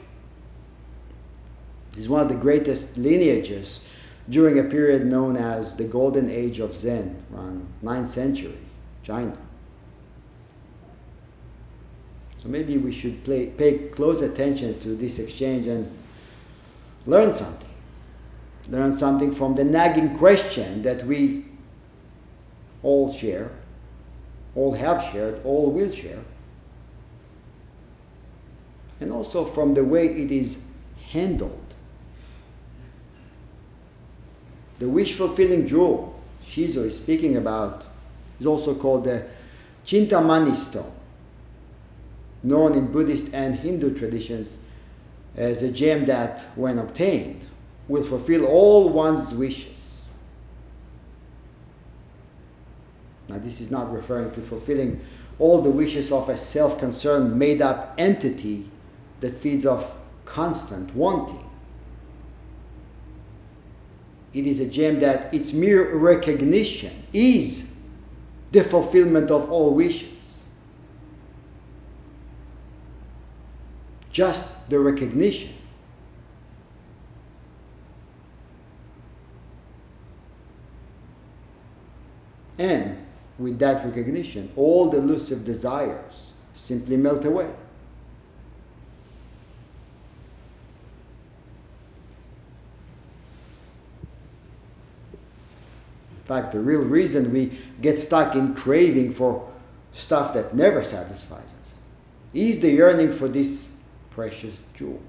This 1.93 2.03
is 2.03 2.09
one 2.09 2.23
of 2.23 2.29
the 2.29 2.37
greatest 2.37 2.97
lineages 2.97 3.93
during 4.29 4.59
a 4.59 4.65
period 4.65 5.07
known 5.07 5.37
as 5.37 5.77
the 5.77 5.85
Golden 5.85 6.29
Age 6.29 6.59
of 6.59 6.75
Zen, 6.75 7.23
around 7.33 7.67
9th 7.83 8.07
century, 8.07 8.59
China. 9.03 9.37
So 12.39 12.49
maybe 12.49 12.77
we 12.79 12.93
should 12.93 13.23
play, 13.25 13.47
pay 13.47 13.89
close 13.89 14.23
attention 14.23 14.79
to 14.81 14.91
this 14.91 15.19
exchange 15.19 15.67
and 15.67 15.91
learn 17.07 17.33
something. 17.33 17.71
Learn 18.69 18.95
something 18.97 19.31
from 19.33 19.55
the 19.55 19.65
nagging 19.65 20.17
question 20.17 20.83
that 20.83 21.05
we 21.05 21.45
all 22.83 23.13
share, 23.13 23.51
all 24.55 24.73
have 24.73 25.03
shared, 25.03 25.41
all 25.45 25.71
will 25.71 25.91
share. 25.91 26.23
And 29.01 29.13
also 29.13 29.45
from 29.45 29.75
the 29.75 29.85
way 29.85 30.07
it 30.07 30.31
is 30.31 30.59
handled. 31.11 31.66
The 34.79 34.89
wish 34.89 35.15
fulfilling 35.15 35.67
jewel 35.67 36.21
Shizu 36.43 36.85
is 36.85 36.97
speaking 36.97 37.37
about 37.37 37.87
is 38.39 38.47
also 38.47 38.75
called 38.75 39.05
the 39.05 39.27
Chintamani 39.85 40.55
stone, 40.55 40.93
known 42.43 42.75
in 42.75 42.93
Buddhist 42.93 43.33
and 43.33 43.55
Hindu 43.55 43.95
traditions 43.95 44.59
as 45.37 45.63
a 45.63 45.73
gem 45.73 46.07
that, 46.07 46.47
when 46.55 46.79
obtained, 46.79 47.47
will 47.89 48.03
fulfill 48.03 48.47
all 48.47 48.89
one's 48.89 49.35
wishes. 49.35 50.07
Now, 53.29 53.39
this 53.39 53.61
is 53.61 53.71
not 53.71 53.93
referring 53.93 54.31
to 54.33 54.41
fulfilling 54.41 55.01
all 55.39 55.61
the 55.61 55.71
wishes 55.71 56.13
of 56.13 56.29
a 56.29 56.37
self 56.37 56.79
concerned, 56.79 57.39
made 57.39 57.61
up 57.61 57.95
entity 57.99 58.71
that 59.21 59.35
feeds 59.35 59.67
off 59.67 59.97
constant 60.25 60.95
wanting. 60.95 61.46
It 64.33 64.47
is 64.47 64.61
a 64.61 64.67
gem 64.67 65.01
that 65.01 65.33
its 65.33 65.53
mere 65.53 65.95
recognition 65.97 66.93
is 67.13 67.77
the 68.53 68.63
fulfillment 68.63 69.31
of 69.31 69.51
all 69.51 69.75
wishes. 69.75 70.45
Just 74.11 74.71
the 74.71 74.79
recognition. 74.79 75.53
And 82.59 83.07
with 83.39 83.59
that 83.59 83.85
recognition, 83.85 84.51
all 84.57 84.89
the 84.89 84.99
elusive 84.99 85.45
desires 85.45 86.33
simply 86.53 86.97
melt 86.97 87.25
away. 87.25 87.51
Fact, 96.27 96.53
the 96.53 96.61
real 96.61 96.83
reason 96.83 97.33
we 97.33 97.59
get 97.81 97.97
stuck 97.97 98.35
in 98.35 98.55
craving 98.55 99.13
for 99.13 99.49
stuff 99.93 100.35
that 100.35 100.55
never 100.55 100.83
satisfies 100.83 101.55
us 101.61 101.75
is 102.35 102.61
the 102.61 102.71
yearning 102.71 103.13
for 103.13 103.29
this 103.29 103.75
precious 104.11 104.65
jewel. 104.75 105.01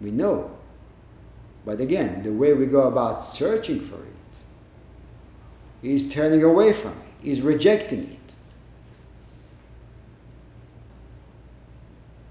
We 0.00 0.10
know. 0.10 0.50
But 1.64 1.80
again, 1.80 2.22
the 2.22 2.32
way 2.32 2.52
we 2.52 2.66
go 2.66 2.82
about 2.88 3.24
searching 3.24 3.80
for 3.80 3.96
it 3.96 4.40
is 5.82 6.08
turning 6.08 6.42
away 6.42 6.72
from 6.72 6.92
it, 6.92 7.28
is 7.28 7.42
rejecting 7.42 8.04
it. 8.04 8.18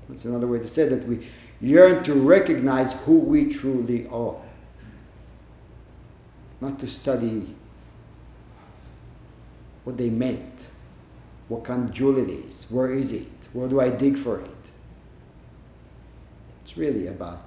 That's 0.10 0.26
another 0.26 0.48
way 0.48 0.60
to 0.60 0.68
say 0.68 0.88
that 0.88 1.08
we 1.08 1.28
yearn 1.62 2.04
to 2.04 2.13
recognize 2.13 2.94
who 3.04 3.20
we 3.20 3.46
truly 3.46 4.08
are. 4.08 4.36
Not 6.60 6.80
to 6.80 6.88
study 6.88 7.56
what 9.84 9.98
they 9.98 10.10
meant, 10.10 10.67
what 11.48 11.63
kind 11.63 11.86
of 11.86 11.93
jewel 11.93 12.17
it 12.17 12.30
is, 12.30 12.67
where 12.70 12.91
is 12.91 13.13
it, 13.13 13.48
where 13.54 13.70
do 13.70 13.80
I 13.80 13.89
dig 13.89 14.17
for 14.17 14.39
it. 14.41 14.72
It's 16.62 16.78
really 16.78 17.08
about 17.08 17.41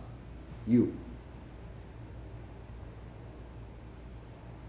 you. 0.67 0.97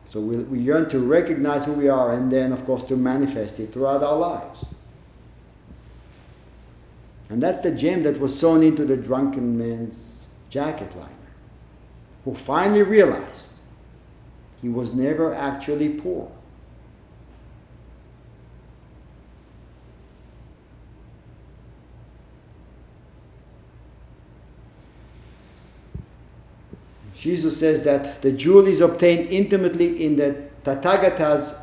So 0.09 0.19
we, 0.19 0.37
we 0.39 0.59
yearn 0.59 0.89
to 0.89 0.99
recognize 0.99 1.65
who 1.65 1.71
we 1.71 1.87
are 1.87 2.11
and 2.11 2.29
then, 2.29 2.51
of 2.51 2.65
course, 2.65 2.83
to 2.83 2.97
manifest 2.97 3.61
it 3.61 3.67
throughout 3.67 4.03
our 4.03 4.17
lives. 4.17 4.65
And 7.29 7.41
that's 7.41 7.61
the 7.61 7.71
gem 7.71 8.03
that 8.03 8.19
was 8.19 8.37
sewn 8.37 8.61
into 8.61 8.83
the 8.83 8.97
drunken 8.97 9.57
man's 9.57 10.27
jacket 10.49 10.93
liner, 10.97 11.31
who 12.25 12.35
finally 12.35 12.83
realized 12.83 13.50
he 14.61 14.69
was 14.69 14.93
never 14.93 15.33
actually 15.33 15.89
poor. 15.89 16.31
Shizu 27.15 27.51
says 27.51 27.83
that 27.83 28.21
the 28.23 28.31
jewel 28.31 28.65
is 28.65 28.81
obtained 28.81 29.31
intimately 29.31 30.03
in 30.03 30.15
the 30.15 30.43
Tathagata's 30.63 31.55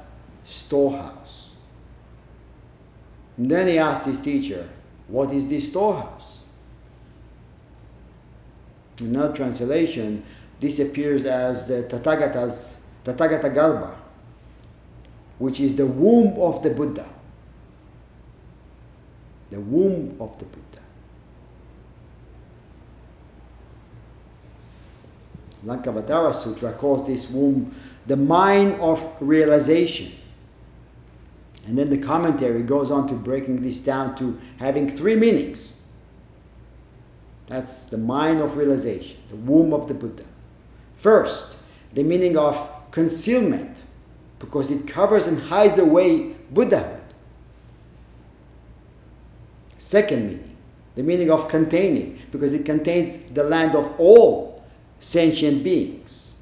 storehouse. 0.45 1.55
And 3.37 3.51
then 3.51 3.67
he 3.67 3.79
asked 3.79 4.07
his 4.07 4.21
teacher, 4.21 4.69
What 5.09 5.33
is 5.33 5.49
this 5.49 5.67
storehouse? 5.67 6.45
In 9.01 9.09
another 9.09 9.35
translation, 9.35 10.23
this 10.61 10.79
appears 10.79 11.25
as 11.25 11.67
the 11.67 11.83
Tathagata's 11.85 12.78
Tathagata 13.05 13.55
Garbha, 13.55 13.97
which 15.39 15.61
is 15.61 15.75
the 15.75 15.87
womb 15.87 16.39
of 16.41 16.63
the 16.63 16.71
Buddha. 16.71 17.09
The 19.51 19.61
womb 19.61 20.17
of 20.21 20.39
the 20.39 20.45
Buddha. 20.45 20.83
Lankavatara 25.65 26.35
Sutra 26.35 26.73
calls 26.73 27.07
this 27.07 27.31
womb 27.31 27.75
the 28.07 28.17
mind 28.17 28.75
of 28.81 29.07
realization. 29.21 30.13
And 31.67 31.77
then 31.77 31.91
the 31.91 31.99
commentary 31.99 32.63
goes 32.63 32.91
on 32.91 33.07
to 33.09 33.15
breaking 33.15 33.63
this 33.63 33.81
down 33.81 34.17
to 34.17 34.39
having 34.59 34.89
three 34.89 35.17
meanings. 35.17 35.75
That's 37.47 37.87
the 37.87 37.99
mind 37.99 38.41
of 38.41 38.57
realization, 38.57 39.19
the 39.29 39.37
womb 39.37 39.73
of 39.73 39.89
the 39.89 39.95
Buddha. 39.95 40.25
First, 40.97 41.59
the 41.93 42.03
meaning 42.03 42.37
of 42.37 42.57
concealment, 42.99 43.85
because 44.41 44.73
it 44.73 44.89
covers 44.89 45.29
and 45.29 45.39
hides 45.39 45.79
away 45.79 46.33
Buddhahood. 46.51 47.01
Second 49.77 50.27
meaning, 50.27 50.57
the 50.97 51.05
meaning 51.05 51.31
of 51.31 51.47
containing, 51.49 52.19
because 52.33 52.53
it 52.53 52.67
contains 52.67 53.19
the 53.31 53.45
land 53.45 53.77
of 53.77 53.95
all 54.01 54.65
sentient 54.99 55.63
beings. 55.63 56.35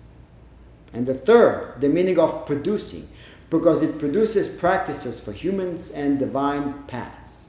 And 0.95 1.07
the 1.07 1.13
third, 1.13 1.75
the 1.79 1.91
meaning 1.91 2.19
of 2.19 2.47
producing, 2.47 3.07
because 3.51 3.83
it 3.83 3.99
produces 3.99 4.49
practices 4.49 5.21
for 5.21 5.33
humans 5.33 5.91
and 5.91 6.19
divine 6.19 6.73
paths 6.85 7.49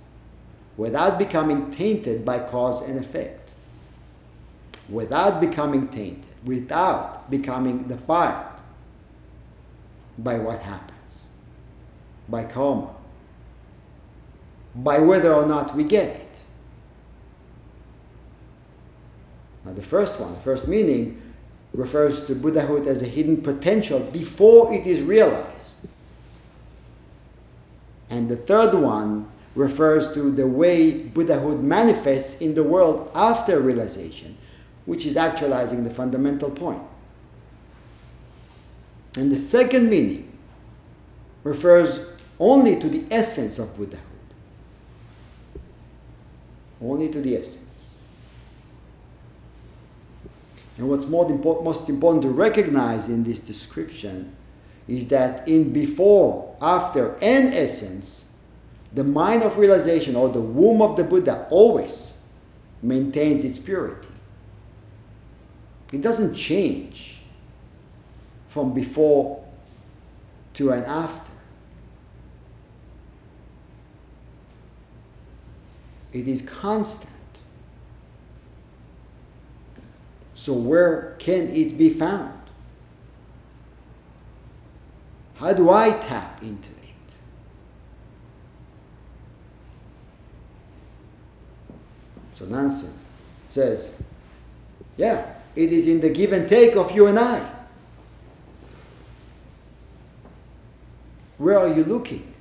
without 0.76 1.17
becoming 1.17 1.72
tainted 1.72 2.26
by 2.26 2.39
cause 2.39 2.82
and 2.82 3.00
effect, 3.00 3.54
without 4.89 5.39
becoming 5.39 5.88
tainted, 5.88 6.36
without 6.43 7.32
becoming 7.32 7.88
defiled 7.88 8.57
by 10.17 10.38
what 10.38 10.62
happens, 10.62 11.27
by 12.27 12.43
karma, 12.43 12.89
by 14.75 14.99
whether 14.99 15.34
or 15.34 15.45
not 15.45 15.75
we 15.75 15.84
get 15.84 16.10
it. 16.10 16.43
Now, 19.65 19.73
the 19.73 19.84
first 19.84 20.19
one, 20.19 20.34
the 20.34 20.39
first 20.39 20.67
meaning, 20.67 21.21
refers 21.73 22.23
to 22.23 22.34
Buddhahood 22.34 22.88
as 22.88 23.01
a 23.01 23.06
hidden 23.06 23.41
potential 23.41 23.99
before 23.99 24.73
it 24.73 24.88
is 24.88 25.03
realized. 25.03 25.88
And 28.10 28.30
the 28.30 28.38
third 28.38 28.73
one 28.73 29.27
refers 29.56 30.13
to 30.13 30.32
the 30.32 30.47
way 30.47 30.93
Buddhahood 30.93 31.62
manifests 31.62 32.41
in 32.41 32.56
the 32.56 32.63
world 32.63 33.12
after 33.13 33.60
realization, 33.60 34.38
which 34.86 35.06
is 35.06 35.17
actualizing 35.17 35.84
the 35.84 35.89
fundamental 35.89 36.49
point. 36.49 36.82
And 39.17 39.32
the 39.32 39.36
second 39.36 39.89
meaning 39.89 40.32
refers 41.43 42.06
only 42.39 42.80
to 42.80 42.88
the 42.88 43.03
essence 43.10 43.58
of 43.58 43.75
Buddhahood. 43.75 44.06
Only 46.80 47.10
to 47.10 47.19
the 47.19 47.36
essence. 47.36 47.97
And 50.77 50.88
what's 50.88 51.08
more 51.08 51.25
impo- 51.25 51.63
most 51.63 51.89
important 51.89 52.21
to 52.21 52.30
recognize 52.30 53.10
in 53.10 53.23
this 53.23 53.39
description 53.39 54.36
is 54.88 55.08
that 55.08 55.47
in 55.47 55.73
before, 55.73 56.56
after, 56.62 57.15
and 57.19 57.51
essence, 57.56 58.25
the 58.93 59.03
mind 59.03 59.41
of 59.41 59.58
realization 59.58 60.15
or 60.15 60.30
the 60.30 60.39
womb 60.39 60.80
of 60.80 60.95
the 60.95 61.03
Buddha 61.03 61.47
always 61.49 62.13
maintains 62.84 63.43
its 63.43 63.58
purity. 63.58 64.10
It 65.91 66.01
doesn't 66.01 66.36
change 66.36 67.16
from 68.47 68.73
before 68.73 69.43
to 70.53 70.71
an 70.71 70.83
after. 70.86 71.31
It 76.13 76.27
is 76.27 76.41
constant. 76.41 77.13
So, 80.33 80.53
where 80.53 81.15
can 81.19 81.49
it 81.49 81.77
be 81.77 81.89
found? 81.89 82.41
How 85.36 85.53
do 85.53 85.69
I 85.69 85.91
tap 85.91 86.41
into 86.41 86.71
it? 86.71 87.17
So, 92.33 92.45
Nansen 92.45 92.93
says, 93.47 93.93
yeah, 94.95 95.33
it 95.55 95.71
is 95.71 95.88
in 95.88 95.99
the 95.99 96.10
give 96.10 96.33
and 96.33 96.47
take 96.47 96.75
of 96.75 96.91
you 96.91 97.07
and 97.07 97.19
I. 97.19 97.57
Where 101.38 101.58
are 101.58 101.67
you 101.67 101.84
looking? 101.84 102.34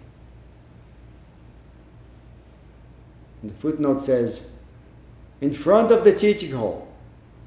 And 3.42 3.50
the 3.50 3.54
footnote 3.54 4.00
says, 4.00 4.48
in 5.40 5.52
front 5.52 5.92
of 5.92 6.04
the 6.04 6.14
teaching 6.14 6.52
hall, 6.52 6.88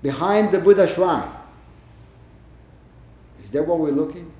behind 0.02 0.52
the 0.52 0.60
Buddha 0.60 0.88
shrine. 0.88 1.30
Is 3.40 3.50
that 3.52 3.64
what 3.64 3.80
we're 3.80 3.92
looking? 3.92 4.32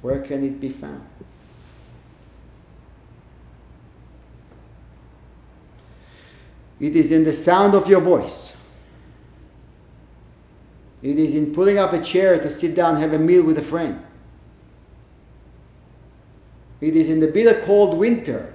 Where 0.00 0.20
can 0.20 0.42
it 0.44 0.60
be 0.60 0.68
found? 0.68 1.06
It 6.80 6.96
is 6.96 7.12
in 7.12 7.22
the 7.22 7.32
sound 7.32 7.74
of 7.74 7.86
your 7.86 8.00
voice. 8.00 8.56
It 11.02 11.18
is 11.18 11.34
in 11.34 11.52
pulling 11.52 11.78
up 11.78 11.92
a 11.92 12.00
chair 12.00 12.38
to 12.38 12.50
sit 12.50 12.74
down 12.74 12.94
and 12.94 13.02
have 13.02 13.12
a 13.12 13.18
meal 13.18 13.42
with 13.42 13.58
a 13.58 13.62
friend. 13.62 14.04
It 16.80 16.96
is 16.96 17.10
in 17.10 17.20
the 17.20 17.28
bitter 17.28 17.60
cold 17.60 17.98
winter 17.98 18.52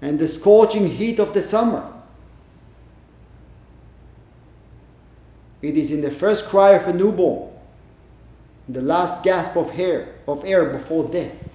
and 0.00 0.18
the 0.18 0.28
scorching 0.28 0.88
heat 0.88 1.18
of 1.18 1.34
the 1.34 1.42
summer. 1.42 1.92
It 5.62 5.76
is 5.76 5.90
in 5.90 6.00
the 6.00 6.10
first 6.10 6.46
cry 6.46 6.72
of 6.72 6.86
a 6.86 6.92
newborn, 6.92 7.50
the 8.68 8.82
last 8.82 9.24
gasp 9.24 9.56
of 9.56 9.78
air, 9.78 10.14
of 10.28 10.44
air 10.44 10.66
before 10.66 11.08
death. 11.08 11.54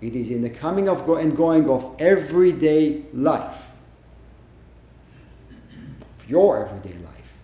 It 0.00 0.14
is 0.14 0.30
in 0.30 0.42
the 0.42 0.50
coming 0.50 0.88
of 0.88 1.06
go- 1.06 1.16
and 1.16 1.34
going 1.34 1.70
of 1.70 1.96
everyday 1.98 3.02
life, 3.14 3.65
your 6.28 6.64
everyday 6.64 6.96
life, 7.04 7.38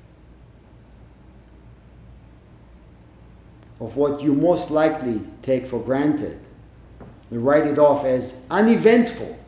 of 3.81 3.97
what 3.97 4.23
you 4.23 4.35
most 4.35 4.71
likely 4.71 5.21
take 5.42 5.66
for 5.66 5.81
granted 5.81 6.38
and 7.31 7.45
write 7.45 7.66
it 7.66 7.79
off 7.79 8.05
as 8.05 8.47
uneventful 8.51 9.38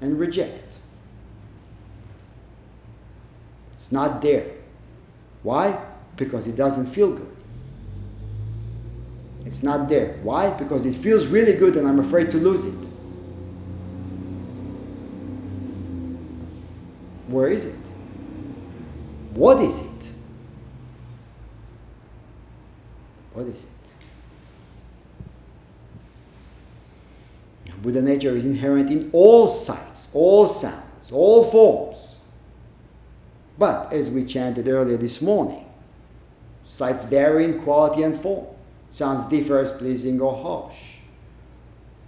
and 0.00 0.18
reject. 0.18 0.78
It's 3.74 3.92
not 3.92 4.20
there. 4.22 4.46
Why? 5.42 5.80
Because 6.16 6.46
it 6.46 6.56
doesn't 6.56 6.86
feel 6.86 7.12
good. 7.12 7.36
It's 9.44 9.62
not 9.62 9.88
there. 9.88 10.14
Why? 10.24 10.50
Because 10.50 10.84
it 10.84 10.94
feels 10.94 11.28
really 11.28 11.54
good 11.54 11.76
and 11.76 11.86
I'm 11.86 12.00
afraid 12.00 12.30
to 12.32 12.38
lose 12.38 12.66
it. 12.66 12.88
Where 17.28 17.48
is 17.48 17.64
it? 17.66 17.92
What 19.34 19.58
is 19.58 19.80
it? 19.80 20.12
What 23.32 23.46
is 23.46 23.64
it? 23.64 23.70
Buddha 27.86 28.02
nature 28.02 28.30
is 28.30 28.44
inherent 28.44 28.90
in 28.90 29.10
all 29.12 29.46
sights, 29.46 30.08
all 30.12 30.48
sounds, 30.48 31.12
all 31.12 31.44
forms. 31.44 32.18
But 33.58 33.92
as 33.92 34.10
we 34.10 34.24
chanted 34.24 34.68
earlier 34.68 34.96
this 34.96 35.22
morning, 35.22 35.66
sights 36.64 37.04
vary 37.04 37.44
in 37.44 37.60
quality 37.60 38.02
and 38.02 38.18
form. 38.18 38.48
Sounds 38.90 39.24
differ 39.26 39.58
as 39.58 39.70
pleasing 39.70 40.20
or 40.20 40.34
harsh. 40.42 40.96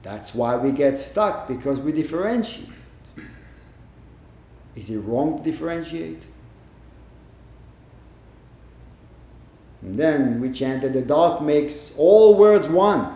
That's 0.03 0.35
why 0.35 0.57
we 0.57 0.73
get 0.73 0.99
stuck 0.99 1.47
because 1.47 1.81
we 1.81 1.93
differentiate. 1.93 2.69
Is 4.79 4.91
it 4.91 4.99
wrong 5.01 5.37
to 5.37 5.43
differentiate? 5.43 6.25
And 9.83 9.97
then 9.97 10.41
we 10.41 10.51
chanted, 10.51 10.93
the 10.93 11.03
dark 11.03 11.43
makes 11.43 11.93
all 11.97 12.39
words 12.39 12.69
one. 12.69 13.13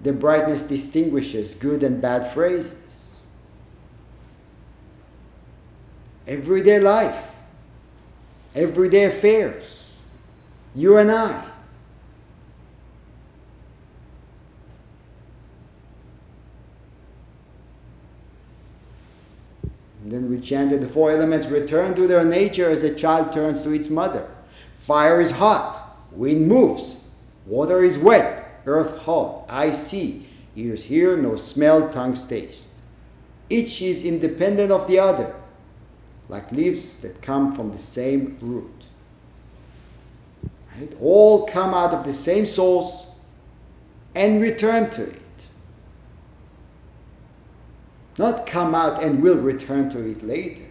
The 0.00 0.12
brightness 0.12 0.64
distinguishes 0.64 1.54
good 1.54 1.84
and 1.84 2.02
bad 2.02 2.26
phrases. 2.26 3.14
Everyday 6.26 6.80
life, 6.80 7.30
everyday 8.52 9.04
affairs, 9.04 9.96
you 10.74 10.96
and 10.96 11.12
I. 11.12 11.51
then 20.12 20.28
we 20.28 20.40
chanted 20.40 20.80
the 20.80 20.88
four 20.88 21.10
elements 21.10 21.48
return 21.48 21.94
to 21.94 22.06
their 22.06 22.24
nature 22.24 22.68
as 22.68 22.82
a 22.82 22.94
child 22.94 23.32
turns 23.32 23.62
to 23.62 23.70
its 23.70 23.88
mother. 23.88 24.28
Fire 24.78 25.20
is 25.20 25.30
hot, 25.30 25.96
wind 26.10 26.46
moves, 26.46 26.98
water 27.46 27.82
is 27.82 27.98
wet, 27.98 28.60
earth 28.66 28.98
hot, 28.98 29.46
eyes 29.48 29.88
see, 29.88 30.26
ears 30.56 30.84
hear, 30.84 31.16
nose 31.16 31.46
smell, 31.46 31.88
tongues 31.88 32.24
taste. 32.24 32.70
Each 33.48 33.80
is 33.80 34.04
independent 34.04 34.70
of 34.70 34.86
the 34.86 34.98
other, 34.98 35.34
like 36.28 36.52
leaves 36.52 36.98
that 36.98 37.22
come 37.22 37.54
from 37.54 37.70
the 37.70 37.78
same 37.78 38.36
root. 38.40 38.86
Right? 40.76 40.94
All 41.00 41.46
come 41.46 41.74
out 41.74 41.94
of 41.94 42.04
the 42.04 42.12
same 42.12 42.46
source 42.46 43.06
and 44.14 44.42
return 44.42 44.90
to 44.90 45.04
it. 45.04 45.21
Not 48.18 48.46
come 48.46 48.74
out 48.74 49.02
and 49.02 49.22
we'll 49.22 49.38
return 49.38 49.88
to 49.90 50.06
it 50.06 50.22
later. 50.22 50.64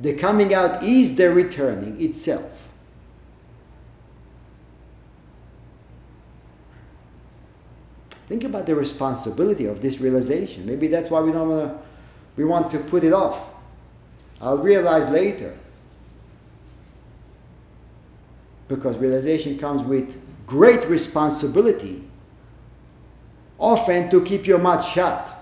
The 0.00 0.14
coming 0.14 0.54
out 0.54 0.82
is 0.82 1.16
the 1.16 1.32
returning 1.32 2.00
itself. 2.00 2.72
Think 8.26 8.44
about 8.44 8.66
the 8.66 8.76
responsibility 8.76 9.66
of 9.66 9.82
this 9.82 10.00
realization. 10.00 10.64
Maybe 10.64 10.86
that's 10.86 11.10
why 11.10 11.20
we 11.20 11.32
don't 11.32 11.48
want 11.48 11.72
to, 11.72 11.78
we 12.36 12.44
want 12.44 12.70
to 12.70 12.78
put 12.78 13.02
it 13.02 13.12
off. 13.12 13.52
I'll 14.40 14.58
realize 14.58 15.10
later. 15.10 15.56
Because 18.68 18.98
realization 18.98 19.58
comes 19.58 19.82
with 19.82 20.16
great 20.46 20.86
responsibility, 20.86 22.04
often 23.58 24.08
to 24.10 24.22
keep 24.22 24.46
your 24.46 24.58
mouth 24.58 24.84
shut. 24.84 25.36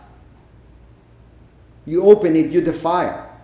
You 1.89 2.05
open 2.05 2.37
it, 2.37 2.51
you 2.51 2.61
defile. 2.61 3.35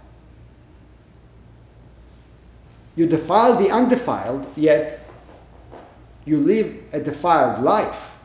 You 2.94 3.06
defile 3.06 3.56
the 3.56 3.70
undefiled, 3.70 4.46
yet 4.54 5.00
you 6.26 6.36
live 6.36 6.76
a 6.92 7.00
defiled 7.00 7.64
life. 7.64 8.18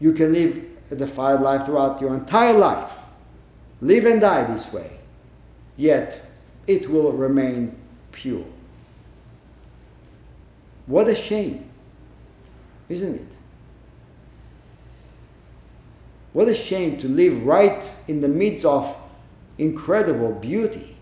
You 0.00 0.12
can 0.12 0.34
live 0.34 0.68
a 0.90 0.96
defiled 0.96 1.40
life 1.40 1.64
throughout 1.64 2.02
your 2.02 2.14
entire 2.14 2.58
life. 2.58 2.92
Live 3.80 4.04
and 4.04 4.20
die 4.20 4.44
this 4.44 4.70
way. 4.70 4.90
Yet 5.78 6.22
it 6.66 6.90
will 6.90 7.12
remain 7.12 7.74
pure. 8.12 8.44
What 10.84 11.08
a 11.08 11.14
shame, 11.14 11.70
isn't 12.90 13.14
it? 13.14 13.36
What 16.32 16.48
a 16.48 16.54
shame 16.54 16.96
to 16.98 17.08
live 17.08 17.44
right 17.44 17.92
in 18.08 18.20
the 18.20 18.28
midst 18.28 18.64
of 18.64 18.96
incredible 19.58 20.32
beauty 20.32 20.96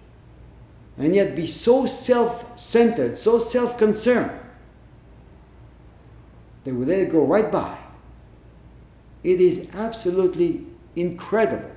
and 0.98 1.14
yet 1.14 1.36
be 1.36 1.46
so 1.46 1.86
self 1.86 2.58
centered, 2.58 3.16
so 3.16 3.38
self 3.38 3.78
concerned 3.78 4.32
that 6.64 6.74
we 6.74 6.84
let 6.84 6.98
it 6.98 7.10
go 7.10 7.24
right 7.24 7.50
by. 7.50 7.78
It 9.22 9.40
is 9.40 9.74
absolutely 9.76 10.66
incredible. 10.96 11.70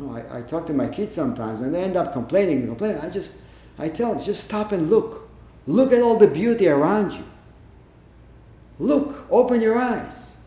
I, 0.00 0.38
I 0.38 0.42
talk 0.42 0.66
to 0.66 0.72
my 0.72 0.88
kids 0.88 1.14
sometimes 1.14 1.60
and 1.60 1.74
they 1.74 1.82
end 1.82 1.96
up 1.96 2.12
complaining 2.12 2.58
and 2.58 2.68
complaining. 2.68 3.00
I 3.00 3.10
just, 3.10 3.40
I 3.78 3.88
tell 3.88 4.14
them, 4.14 4.22
just 4.22 4.44
stop 4.44 4.72
and 4.72 4.88
look. 4.88 5.28
Look 5.66 5.92
at 5.92 6.02
all 6.02 6.16
the 6.16 6.26
beauty 6.26 6.68
around 6.68 7.12
you. 7.12 7.24
Look, 8.80 9.26
open 9.30 9.60
your 9.60 9.76
eyes. 9.76 10.38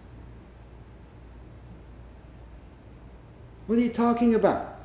What 3.67 3.77
are 3.77 3.81
you 3.81 3.91
talking 3.91 4.33
about? 4.33 4.75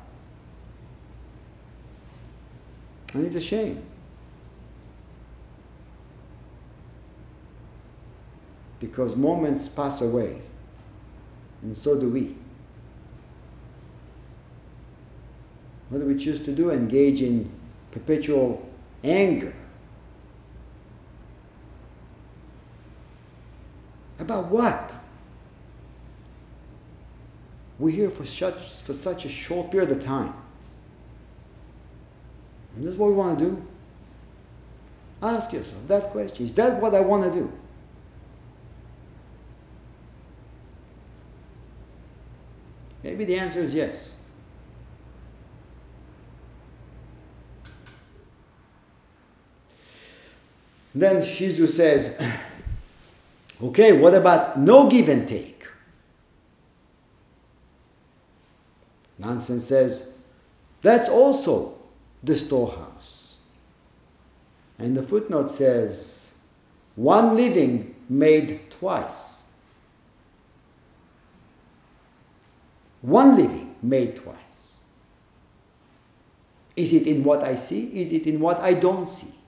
And 3.15 3.25
it's 3.25 3.35
a 3.35 3.41
shame. 3.41 3.83
Because 8.79 9.15
moments 9.15 9.67
pass 9.67 10.01
away, 10.01 10.43
and 11.63 11.75
so 11.75 11.99
do 11.99 12.07
we. 12.07 12.37
What 15.89 15.97
do 15.97 16.05
we 16.05 16.15
choose 16.15 16.39
to 16.41 16.51
do? 16.51 16.69
Engage 16.69 17.23
in 17.23 17.51
perpetual 17.89 18.69
anger. 19.03 19.53
About 24.29 24.45
what? 24.45 24.97
We're 27.79 27.89
here 27.89 28.11
for 28.11 28.25
such, 28.25 28.81
for 28.81 28.93
such 28.93 29.25
a 29.25 29.29
short 29.29 29.71
period 29.71 29.91
of 29.91 29.99
time. 29.99 30.35
And 32.75 32.85
this 32.85 32.93
is 32.93 32.99
what 32.99 33.07
we 33.07 33.13
want 33.13 33.39
to 33.39 33.45
do. 33.45 33.67
Ask 35.23 35.51
yourself 35.51 35.87
that 35.87 36.03
question. 36.11 36.45
Is 36.45 36.53
that 36.53 36.79
what 36.79 36.93
I 36.93 36.99
want 36.99 37.23
to 37.23 37.39
do? 37.39 37.51
Maybe 43.01 43.25
the 43.25 43.39
answer 43.39 43.61
is 43.61 43.73
yes. 43.73 44.13
Then 50.93 51.15
Shizu 51.15 51.67
says, 51.67 52.45
okay, 53.61 53.93
what 53.93 54.13
about 54.13 54.57
no 54.57 54.89
give 54.89 55.09
and 55.09 55.27
take? 55.27 55.65
Nansen 59.17 59.59
says, 59.59 60.13
that's 60.81 61.09
also 61.09 61.75
the 62.23 62.37
storehouse. 62.37 63.37
And 64.77 64.95
the 64.95 65.03
footnote 65.03 65.49
says, 65.49 66.35
one 66.95 67.35
living 67.35 67.95
made 68.07 68.71
twice. 68.71 69.43
One 73.01 73.35
living 73.35 73.75
made 73.81 74.15
twice. 74.15 74.77
Is 76.75 76.93
it 76.93 77.07
in 77.07 77.23
what 77.23 77.43
I 77.43 77.55
see? 77.55 78.01
Is 78.01 78.13
it 78.13 78.25
in 78.25 78.39
what 78.39 78.59
I 78.59 78.73
don't 78.73 79.05
see? 79.05 79.38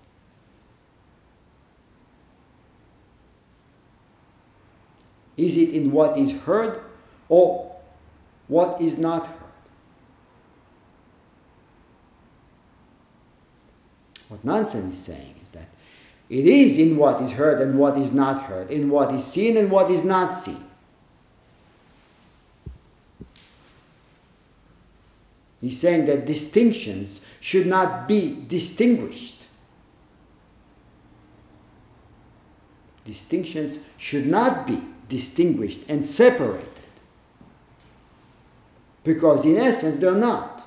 Is 5.41 5.57
it 5.57 5.69
in 5.69 5.91
what 5.91 6.17
is 6.17 6.43
heard 6.43 6.79
or 7.27 7.75
what 8.47 8.79
is 8.79 8.99
not 8.99 9.25
heard? 9.25 9.37
What 14.29 14.45
Nansen 14.45 14.89
is 14.89 14.99
saying 14.99 15.33
is 15.43 15.49
that 15.51 15.67
it 16.29 16.45
is 16.45 16.77
in 16.77 16.95
what 16.95 17.19
is 17.21 17.31
heard 17.31 17.59
and 17.59 17.79
what 17.79 17.97
is 17.97 18.13
not 18.13 18.43
heard, 18.43 18.69
in 18.69 18.87
what 18.87 19.11
is 19.11 19.23
seen 19.23 19.57
and 19.57 19.71
what 19.71 19.89
is 19.89 20.03
not 20.03 20.31
seen. 20.31 20.63
He's 25.59 25.79
saying 25.79 26.05
that 26.05 26.27
distinctions 26.27 27.19
should 27.39 27.65
not 27.65 28.07
be 28.07 28.45
distinguished. 28.47 29.47
Distinctions 33.05 33.79
should 33.97 34.27
not 34.27 34.67
be 34.67 34.81
distinguished 35.11 35.83
and 35.89 36.03
separated. 36.03 36.67
Because 39.03 39.45
in 39.45 39.57
essence, 39.57 39.97
they're 39.97 40.15
not. 40.15 40.65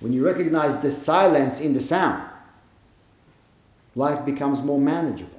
When 0.00 0.12
you 0.12 0.24
recognize 0.24 0.78
the 0.78 0.90
silence 0.90 1.60
in 1.60 1.72
the 1.72 1.80
sound, 1.80 2.28
life 3.94 4.26
becomes 4.26 4.62
more 4.62 4.80
manageable. 4.80 5.32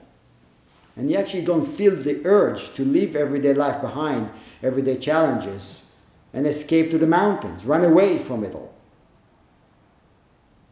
And 0.96 1.12
you 1.12 1.18
actually 1.18 1.44
don't 1.44 1.66
feel 1.66 1.96
the 1.96 2.22
urge 2.26 2.74
to 2.74 2.84
leave 2.84 3.16
everyday 3.16 3.54
life 3.54 3.82
behind, 3.82 4.32
everyday 4.64 4.98
challenges, 4.98 5.96
and 6.34 6.48
escape 6.48 6.90
to 6.92 6.98
the 6.98 7.08
mountains, 7.08 7.66
run 7.66 7.84
away 7.84 8.18
from 8.18 8.44
it 8.44 8.56
all. 8.56 8.77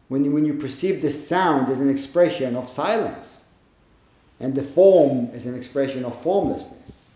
When 0.08 0.24
you, 0.24 0.32
when 0.32 0.46
you 0.46 0.54
perceive 0.54 1.02
the 1.02 1.10
sound 1.10 1.70
as 1.70 1.80
an 1.80 1.90
expression 1.90 2.56
of 2.56 2.70
silence, 2.70 3.46
and 4.40 4.54
the 4.54 4.64
form 4.64 5.30
as 5.34 5.46
an 5.46 5.56
expression 5.56 6.04
of 6.04 6.22
formlessness, 6.22 7.10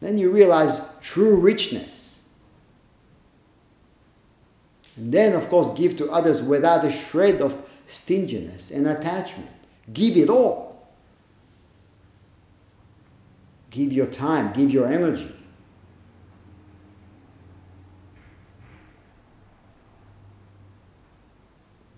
then 0.00 0.18
you 0.18 0.30
realize 0.30 0.80
true 1.00 1.36
richness. 1.36 2.22
And 4.96 5.12
then, 5.12 5.34
of 5.34 5.48
course, 5.48 5.70
give 5.70 5.96
to 5.98 6.10
others 6.10 6.42
without 6.42 6.84
a 6.84 6.90
shred 6.90 7.40
of 7.40 7.62
stinginess 7.86 8.70
and 8.70 8.86
attachment. 8.86 9.52
Give 9.92 10.16
it 10.16 10.28
all. 10.28 10.88
Give 13.70 13.92
your 13.92 14.06
time, 14.06 14.52
give 14.52 14.70
your 14.70 14.86
energy. 14.86 15.34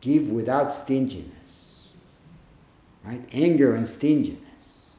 Give 0.01 0.31
without 0.31 0.73
stinginess. 0.73 1.89
Right? 3.05 3.23
Anger 3.33 3.75
and 3.75 3.89
stinginess. 3.89 4.91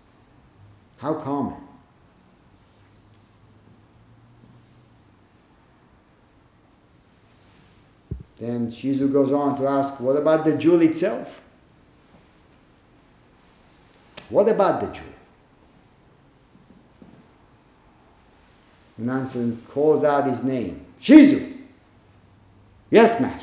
How 1.00 1.14
common. 1.14 1.64
Then 8.38 8.68
Shizu 8.68 9.12
goes 9.12 9.32
on 9.32 9.58
to 9.58 9.68
ask, 9.68 10.00
what 10.00 10.16
about 10.16 10.46
the 10.46 10.56
jewel 10.56 10.82
itself? 10.82 11.42
What 14.30 14.48
about 14.48 14.80
the 14.80 14.88
jewel? 14.88 15.08
Nansen 18.98 19.58
calls 19.68 20.04
out 20.04 20.28
his 20.28 20.44
name. 20.44 20.86
Shizu! 21.00 21.58
Yes, 22.92 23.22
master. 23.22 23.39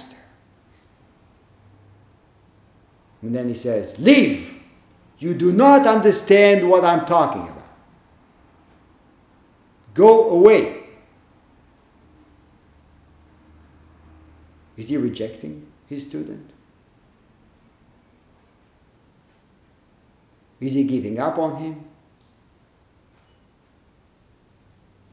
And 3.27 3.35
then 3.35 3.49
he 3.49 3.55
says, 3.55 3.99
Leave! 3.99 4.55
You 5.19 5.35
do 5.35 5.51
not 5.51 5.85
understand 5.85 6.71
what 6.71 6.85
I'm 6.85 7.05
talking 7.07 7.43
about. 7.43 7.65
Go 9.95 10.31
away. 10.31 10.85
Is 14.77 14.91
he 14.91 14.97
rejecting 14.97 15.67
his 15.89 16.05
student? 16.05 16.53
Is 20.61 20.75
he 20.75 20.85
giving 20.85 21.19
up 21.19 21.37
on 21.37 21.57
him? 21.57 21.85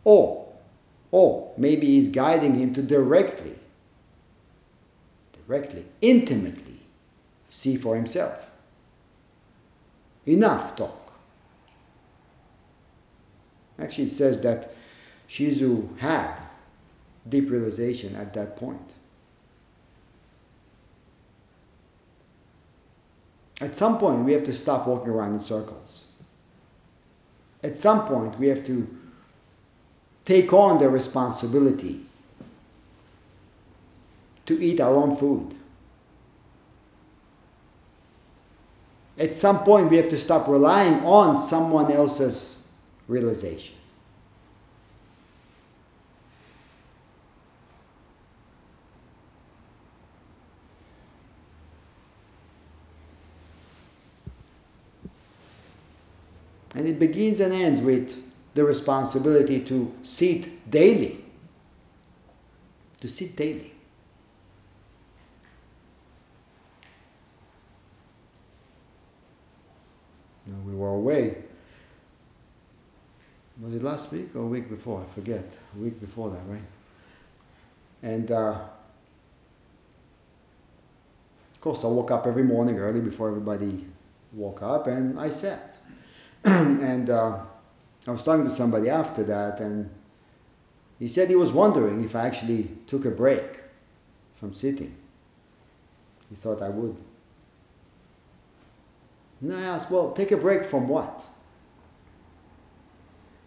Or, 0.03 0.53
or 1.09 1.51
maybe 1.57 1.87
he's 1.87 2.09
guiding 2.09 2.53
him 2.53 2.75
to 2.75 2.83
directly, 2.83 3.55
directly, 5.47 5.85
intimately 6.01 6.72
see 7.53 7.75
for 7.75 7.95
himself. 7.95 8.49
Enough 10.25 10.75
talk. 10.75 11.13
Actually, 13.77 14.05
it 14.05 14.09
says 14.09 14.41
that 14.41 14.73
Shizu 15.29 15.95
had 15.99 16.41
deep 17.29 17.51
realization 17.51 18.15
at 18.15 18.33
that 18.33 18.57
point. 18.57 18.95
At 23.61 23.75
some 23.75 23.99
point, 23.99 24.25
we 24.25 24.33
have 24.33 24.43
to 24.45 24.53
stop 24.53 24.87
walking 24.87 25.09
around 25.09 25.33
in 25.33 25.39
circles. 25.39 26.07
At 27.63 27.77
some 27.77 28.07
point, 28.07 28.39
we 28.39 28.47
have 28.47 28.63
to 28.65 28.87
take 30.25 30.51
on 30.51 30.79
the 30.79 30.89
responsibility 30.89 32.05
to 34.47 34.59
eat 34.59 34.81
our 34.81 34.95
own 34.95 35.15
food. 35.15 35.55
At 39.23 39.33
some 39.33 39.59
point, 39.59 39.89
we 39.89 39.95
have 39.95 40.09
to 40.09 40.19
stop 40.19 40.49
relying 40.49 40.95
on 41.05 41.37
someone 41.37 41.89
else's 41.89 42.67
realization. 43.07 43.73
And 56.75 56.85
it 56.85 56.99
begins 56.99 57.39
and 57.39 57.53
ends 57.53 57.79
with 57.79 58.21
the 58.55 58.65
responsibility 58.65 59.61
to 59.61 59.95
sit 60.01 60.69
daily. 60.69 61.23
To 62.99 63.07
sit 63.07 63.37
daily. 63.37 63.73
You 70.45 70.53
know, 70.53 70.59
we 70.73 70.79
were 70.79 70.89
away. 70.89 71.37
Was 73.61 73.75
it 73.75 73.83
last 73.83 74.11
week 74.11 74.35
or 74.35 74.39
a 74.39 74.47
week 74.47 74.69
before? 74.69 75.01
I 75.01 75.05
forget. 75.05 75.57
A 75.75 75.79
week 75.79 76.01
before 76.01 76.31
that, 76.31 76.43
right? 76.47 76.61
And 78.01 78.31
uh, 78.31 78.59
of 81.53 81.61
course, 81.61 81.83
I 81.83 81.87
woke 81.87 82.11
up 82.11 82.25
every 82.25 82.43
morning 82.43 82.79
early 82.79 82.99
before 82.99 83.29
everybody 83.29 83.85
woke 84.33 84.63
up, 84.63 84.87
and 84.87 85.19
I 85.19 85.29
sat. 85.29 85.77
and 86.43 87.09
uh, 87.09 87.39
I 88.07 88.11
was 88.11 88.23
talking 88.23 88.43
to 88.43 88.49
somebody 88.49 88.89
after 88.89 89.23
that, 89.23 89.59
and 89.59 89.89
he 90.97 91.07
said 91.07 91.29
he 91.29 91.35
was 91.35 91.51
wondering 91.51 92.03
if 92.03 92.15
I 92.15 92.25
actually 92.25 92.69
took 92.87 93.05
a 93.05 93.11
break 93.11 93.61
from 94.35 94.53
sitting. 94.53 94.95
He 96.29 96.35
thought 96.35 96.61
I 96.61 96.69
would. 96.69 96.99
And 99.43 99.51
I 99.51 99.61
asked, 99.61 99.91
well, 99.91 100.13
take 100.13 100.31
a 100.31 100.37
break 100.37 100.63
from 100.63 100.87
what? 100.87 101.25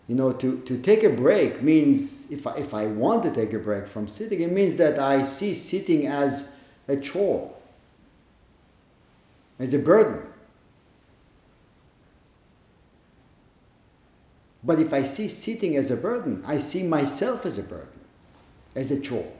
You 0.07 0.15
know, 0.15 0.31
to, 0.31 0.61
to 0.61 0.79
take 0.79 1.03
a 1.03 1.09
break 1.09 1.63
means, 1.63 2.31
if 2.31 2.47
I, 2.47 2.55
if 2.57 2.75
I 2.75 2.87
want 2.87 3.23
to 3.25 3.33
take 3.33 3.55
a 3.55 3.59
break 3.59 3.87
from 3.87 4.07
sitting, 4.07 4.41
it 4.41 4.53
means 4.53 4.77
that 4.77 4.99
I 4.99 5.23
see 5.23 5.55
sitting 5.55 6.07
as 6.07 6.55
a 6.87 6.99
chore, 6.99 7.51
as 9.59 9.73
a 9.73 9.79
burden. 9.79 10.29
But 14.63 14.79
if 14.79 14.93
I 14.93 15.03
see 15.03 15.29
sitting 15.29 15.77
as 15.77 15.91
a 15.91 15.97
burden, 15.97 16.43
I 16.47 16.59
see 16.59 16.83
myself 16.83 17.47
as 17.47 17.57
a 17.57 17.63
burden, 17.63 18.01
as 18.75 18.91
a 18.91 19.01
chore. 19.01 19.33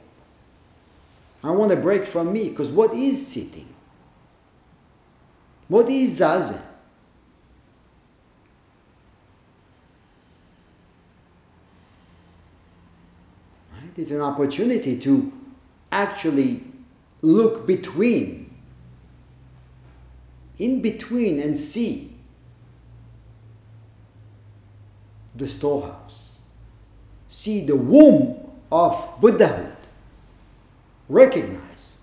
I 1.43 1.51
want 1.51 1.71
a 1.71 1.75
break 1.75 2.03
from 2.03 2.33
me 2.33 2.49
because 2.49 2.71
what 2.71 2.93
is 2.93 3.27
sitting? 3.27 3.67
What 5.67 5.89
is 5.89 6.19
zazen? 6.19 6.61
Right? 13.73 13.91
It's 13.97 14.11
an 14.11 14.21
opportunity 14.21 14.97
to 14.99 15.31
actually 15.91 16.63
look 17.21 17.67
between, 17.67 18.49
in 20.57 20.81
between, 20.81 21.39
and 21.39 21.55
see 21.55 22.13
the 25.35 25.47
storehouse, 25.47 26.39
see 27.27 27.65
the 27.65 27.75
womb 27.75 28.51
of 28.71 29.19
Buddhahood, 29.19 29.75
recognize, 31.09 31.97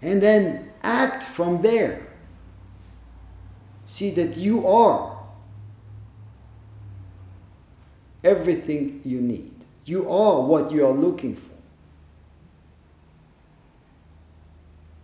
and 0.00 0.22
then 0.22 0.67
act 0.88 1.22
from 1.22 1.60
there. 1.60 2.00
See 3.86 4.10
that 4.12 4.36
you 4.36 4.66
are 4.66 5.18
everything 8.24 9.02
you 9.04 9.20
need. 9.20 9.54
You 9.84 10.08
are 10.08 10.40
what 10.40 10.72
you 10.72 10.86
are 10.86 10.92
looking 10.92 11.34
for. 11.34 11.54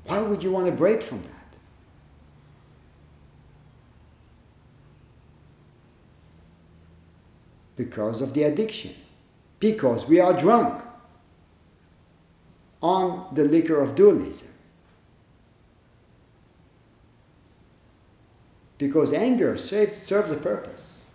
Why 0.07 0.23
would 0.23 0.43
you 0.43 0.53
want 0.53 0.67
to 0.67 0.73
break 0.73 1.03
from 1.03 1.23
that? 1.23 1.59
Because 7.77 8.23
of 8.23 8.35
the 8.35 8.45
addiction. 8.45 8.93
Because 9.61 10.07
we 10.07 10.21
are 10.21 10.35
drunk 10.35 10.83
on 12.83 13.35
the 13.35 13.45
liquor 13.45 13.81
of 13.81 13.95
dualism. 13.95 14.54
Because 18.85 19.15
anger 19.15 19.57
serves 19.57 20.31
a 20.31 20.37
purpose. 20.37 21.07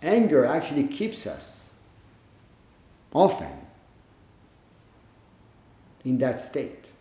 Anger 0.00 0.44
actually 0.44 0.84
keeps 0.84 1.26
us 1.26 1.72
often 3.12 3.58
in 6.04 6.16
that 6.18 6.38
state. 6.38 6.92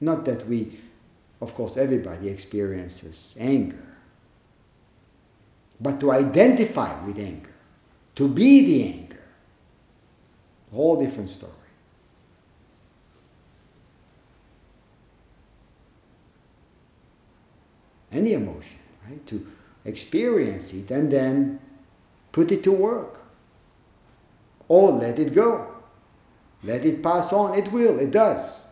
Not 0.00 0.24
that 0.26 0.46
we, 0.46 0.78
of 1.40 1.54
course, 1.54 1.76
everybody 1.76 2.28
experiences 2.28 3.34
anger, 3.40 3.96
but 5.80 5.98
to 5.98 6.12
identify 6.12 7.04
with 7.04 7.18
anger, 7.18 7.50
to 8.14 8.28
be 8.28 8.64
the 8.64 8.92
anger, 9.00 9.24
whole 10.72 11.00
different 11.00 11.30
story. 11.30 11.63
Any 18.14 18.32
emotion, 18.32 18.78
right? 19.08 19.26
To 19.26 19.46
experience 19.84 20.72
it 20.72 20.90
and 20.90 21.10
then 21.10 21.60
put 22.32 22.50
it 22.52 22.62
to 22.64 22.72
work 22.72 23.20
or 24.68 24.92
let 24.92 25.18
it 25.18 25.34
go. 25.34 25.74
Let 26.62 26.84
it 26.84 27.02
pass 27.02 27.32
on. 27.32 27.58
It 27.58 27.70
will, 27.70 27.98
it 27.98 28.10
does. 28.10 28.62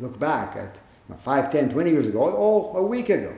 Look 0.00 0.18
back 0.18 0.56
at 0.56 0.80
you 1.08 1.14
know, 1.14 1.20
5, 1.20 1.50
10, 1.50 1.70
20 1.70 1.90
years 1.90 2.06
ago, 2.08 2.20
or 2.20 2.78
a 2.78 2.82
week 2.84 3.08
ago. 3.08 3.34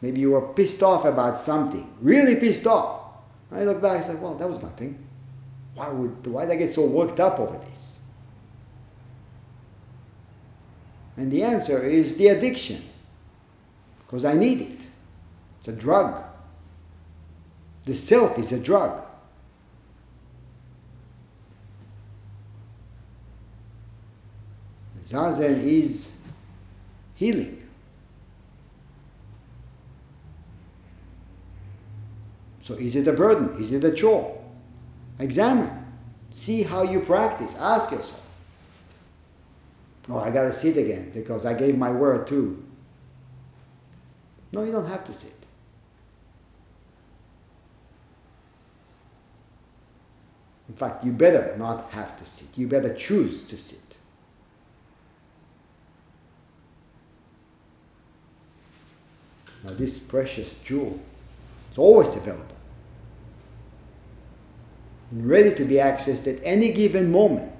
Maybe 0.00 0.20
you 0.20 0.30
were 0.30 0.52
pissed 0.52 0.82
off 0.82 1.04
about 1.04 1.36
something, 1.36 1.92
really 2.00 2.36
pissed 2.36 2.66
off. 2.66 3.02
I 3.50 3.64
look 3.64 3.82
back 3.82 3.96
and 3.96 4.04
say, 4.04 4.14
well, 4.14 4.34
that 4.34 4.48
was 4.48 4.62
nothing. 4.62 5.04
Why 5.74 5.90
would 5.90 6.26
why 6.26 6.44
did 6.44 6.52
I 6.52 6.56
get 6.56 6.70
so 6.70 6.84
worked 6.84 7.20
up 7.20 7.38
over 7.38 7.56
this? 7.56 7.97
And 11.18 11.32
the 11.32 11.42
answer 11.42 11.82
is 11.82 12.16
the 12.16 12.28
addiction. 12.28 12.80
Because 13.98 14.24
I 14.24 14.34
need 14.34 14.60
it. 14.60 14.88
It's 15.58 15.66
a 15.66 15.72
drug. 15.72 16.22
The 17.84 17.92
self 17.92 18.38
is 18.38 18.52
a 18.52 18.60
drug. 18.60 19.02
Zazen 24.96 25.60
is 25.64 26.14
healing. 27.16 27.64
So 32.60 32.74
is 32.74 32.94
it 32.94 33.08
a 33.08 33.12
burden? 33.12 33.60
Is 33.60 33.72
it 33.72 33.82
a 33.82 33.90
chore? 33.90 34.40
Examine. 35.18 35.84
See 36.30 36.62
how 36.62 36.82
you 36.82 37.00
practice. 37.00 37.56
Ask 37.58 37.90
yourself. 37.90 38.27
Oh, 40.08 40.18
I 40.18 40.30
gotta 40.30 40.52
sit 40.52 40.76
again 40.76 41.10
because 41.12 41.44
I 41.44 41.54
gave 41.54 41.76
my 41.76 41.90
word 41.90 42.26
too. 42.26 42.64
No, 44.52 44.62
you 44.64 44.72
don't 44.72 44.88
have 44.88 45.04
to 45.04 45.12
sit. 45.12 45.34
In 50.68 50.74
fact, 50.74 51.04
you 51.04 51.12
better 51.12 51.54
not 51.58 51.90
have 51.90 52.16
to 52.18 52.24
sit. 52.24 52.56
You 52.56 52.66
better 52.66 52.94
choose 52.94 53.42
to 53.42 53.56
sit. 53.56 53.98
Now, 59.64 59.72
this 59.72 59.98
precious 59.98 60.54
jewel 60.56 61.00
is 61.72 61.78
always 61.78 62.14
available 62.16 62.56
and 65.10 65.26
ready 65.26 65.54
to 65.54 65.64
be 65.64 65.76
accessed 65.76 66.32
at 66.32 66.40
any 66.44 66.72
given 66.72 67.10
moment. 67.10 67.57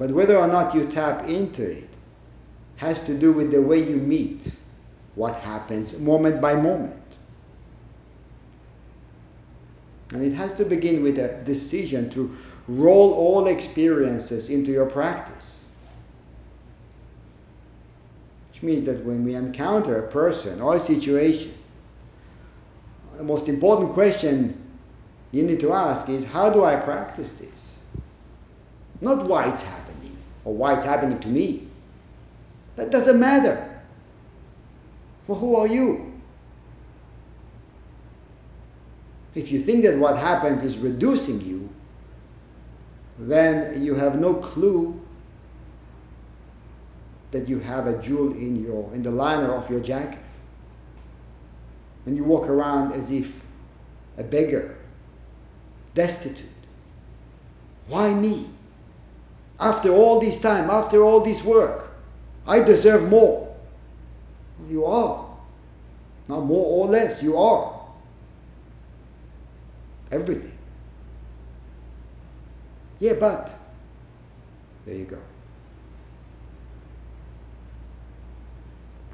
But 0.00 0.12
whether 0.12 0.38
or 0.38 0.46
not 0.46 0.74
you 0.74 0.86
tap 0.86 1.28
into 1.28 1.62
it 1.62 1.90
has 2.78 3.04
to 3.04 3.14
do 3.14 3.32
with 3.32 3.50
the 3.50 3.60
way 3.60 3.86
you 3.86 3.96
meet 3.96 4.56
what 5.14 5.34
happens 5.40 5.98
moment 5.98 6.40
by 6.40 6.54
moment. 6.54 7.18
And 10.14 10.24
it 10.24 10.32
has 10.32 10.54
to 10.54 10.64
begin 10.64 11.02
with 11.02 11.18
a 11.18 11.42
decision 11.44 12.08
to 12.10 12.34
roll 12.66 13.12
all 13.12 13.46
experiences 13.46 14.48
into 14.48 14.72
your 14.72 14.86
practice. 14.86 15.68
Which 18.48 18.62
means 18.62 18.84
that 18.84 19.04
when 19.04 19.22
we 19.22 19.34
encounter 19.34 20.02
a 20.02 20.08
person 20.08 20.62
or 20.62 20.76
a 20.76 20.80
situation, 20.80 21.52
the 23.18 23.22
most 23.22 23.50
important 23.50 23.92
question 23.92 24.58
you 25.30 25.42
need 25.42 25.60
to 25.60 25.74
ask 25.74 26.08
is 26.08 26.24
how 26.24 26.48
do 26.48 26.64
I 26.64 26.76
practice 26.76 27.34
this? 27.34 27.80
Not 29.02 29.26
why 29.28 29.50
it's 29.50 29.60
happening 29.60 29.79
or 30.50 30.54
why 30.54 30.74
it's 30.74 30.84
happening 30.84 31.16
to 31.20 31.28
me. 31.28 31.62
That 32.74 32.90
doesn't 32.90 33.20
matter. 33.20 33.82
Well, 35.28 35.38
who 35.38 35.54
are 35.54 35.68
you? 35.68 36.20
If 39.36 39.52
you 39.52 39.60
think 39.60 39.84
that 39.84 39.96
what 39.96 40.16
happens 40.16 40.64
is 40.64 40.76
reducing 40.78 41.40
you, 41.40 41.68
then 43.16 43.80
you 43.80 43.94
have 43.94 44.18
no 44.18 44.34
clue 44.34 45.00
that 47.30 47.48
you 47.48 47.60
have 47.60 47.86
a 47.86 48.02
jewel 48.02 48.32
in 48.32 48.56
your 48.56 48.92
in 48.92 49.02
the 49.02 49.12
liner 49.12 49.54
of 49.54 49.70
your 49.70 49.78
jacket. 49.78 50.18
And 52.06 52.16
you 52.16 52.24
walk 52.24 52.48
around 52.48 52.92
as 52.92 53.12
if 53.12 53.44
a 54.18 54.24
beggar, 54.24 54.76
destitute. 55.94 56.48
Why 57.86 58.12
me? 58.14 58.48
After 59.60 59.90
all 59.90 60.18
this 60.18 60.40
time, 60.40 60.70
after 60.70 61.02
all 61.02 61.20
this 61.20 61.44
work, 61.44 61.92
I 62.46 62.60
deserve 62.60 63.08
more. 63.08 63.54
You 64.68 64.86
are. 64.86 65.26
Not 66.28 66.44
more 66.44 66.64
or 66.64 66.88
less, 66.88 67.22
you 67.22 67.36
are. 67.36 67.78
Everything. 70.10 70.58
Yeah, 72.98 73.14
but. 73.20 73.54
There 74.86 74.94
you 74.94 75.04
go. 75.04 75.18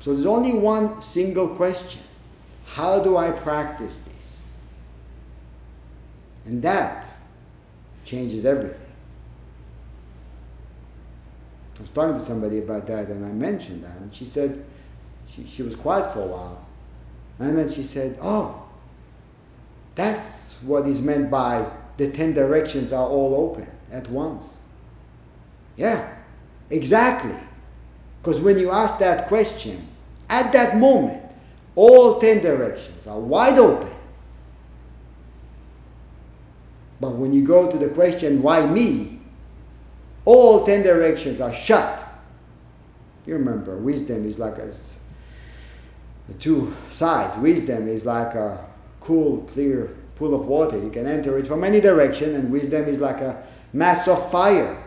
So 0.01 0.13
there's 0.13 0.27
only 0.27 0.53
one 0.53 1.03
single 1.03 1.49
question 1.49 2.01
How 2.67 3.03
do 3.03 3.17
I 3.17 3.33
practice 3.33 4.01
this? 4.01 4.55
And 6.45 6.63
that 6.63 7.13
changes 8.05 8.47
everything. 8.47 8.87
I 11.76 11.76
was 11.87 11.93
talking 11.93 12.15
to 12.15 12.21
somebody 12.21 12.59
about 12.59 12.85
that 12.89 13.09
and 13.09 13.25
I 13.25 13.31
mentioned 13.31 13.85
that, 13.85 13.97
and 13.99 14.13
she 14.13 14.25
said, 14.25 14.65
she, 15.29 15.47
she 15.47 15.63
was 15.63 15.77
quiet 15.77 16.11
for 16.11 16.21
a 16.21 16.27
while. 16.27 16.67
And 17.39 17.57
then 17.57 17.69
she 17.69 17.83
said, 17.83 18.19
Oh, 18.21 18.65
that's 19.95 20.61
what 20.63 20.87
is 20.87 21.01
meant 21.01 21.31
by 21.31 21.71
the 21.97 22.11
ten 22.11 22.33
directions 22.33 22.93
are 22.93 23.07
all 23.07 23.35
open 23.37 23.69
at 23.93 24.09
once. 24.09 24.59
Yeah, 25.77 26.17
exactly. 26.71 27.37
Because 28.21 28.41
when 28.41 28.59
you 28.59 28.71
ask 28.71 28.99
that 28.99 29.29
question, 29.29 29.87
at 30.29 30.53
that 30.53 30.77
moment, 30.77 31.23
All 31.77 32.19
ten 32.19 32.43
directions 32.43 33.07
are 33.07 33.21
wide 33.21 33.59
open. 33.59 33.91
But 36.99 37.13
when 37.13 37.35
you 37.35 37.45
go 37.45 37.71
to 37.71 37.77
the 37.77 37.91
question, 37.91 38.43
why 38.43 38.65
me? 38.65 39.16
All 40.27 40.67
ten 40.67 40.83
directions 40.83 41.41
are 41.41 41.53
shut. 41.53 42.07
You 43.25 43.35
remember, 43.35 43.77
wisdom 43.77 44.27
is 44.27 44.39
like 44.39 44.59
a, 44.59 44.69
the 46.29 46.35
two 46.39 46.75
sides. 46.89 47.39
Wisdom 47.39 47.89
is 47.89 48.05
like 48.05 48.35
a 48.35 48.67
cool, 49.01 49.43
clear 49.43 49.97
pool 50.17 50.35
of 50.35 50.47
water. 50.47 50.79
You 50.79 50.91
can 50.91 51.07
enter 51.07 51.39
it 51.39 51.47
from 51.47 51.65
any 51.65 51.81
direction, 51.81 52.35
and 52.35 52.51
wisdom 52.51 52.85
is 52.87 53.01
like 53.01 53.21
a 53.21 53.43
mass 53.73 54.09
of 54.09 54.31
fire. 54.31 54.83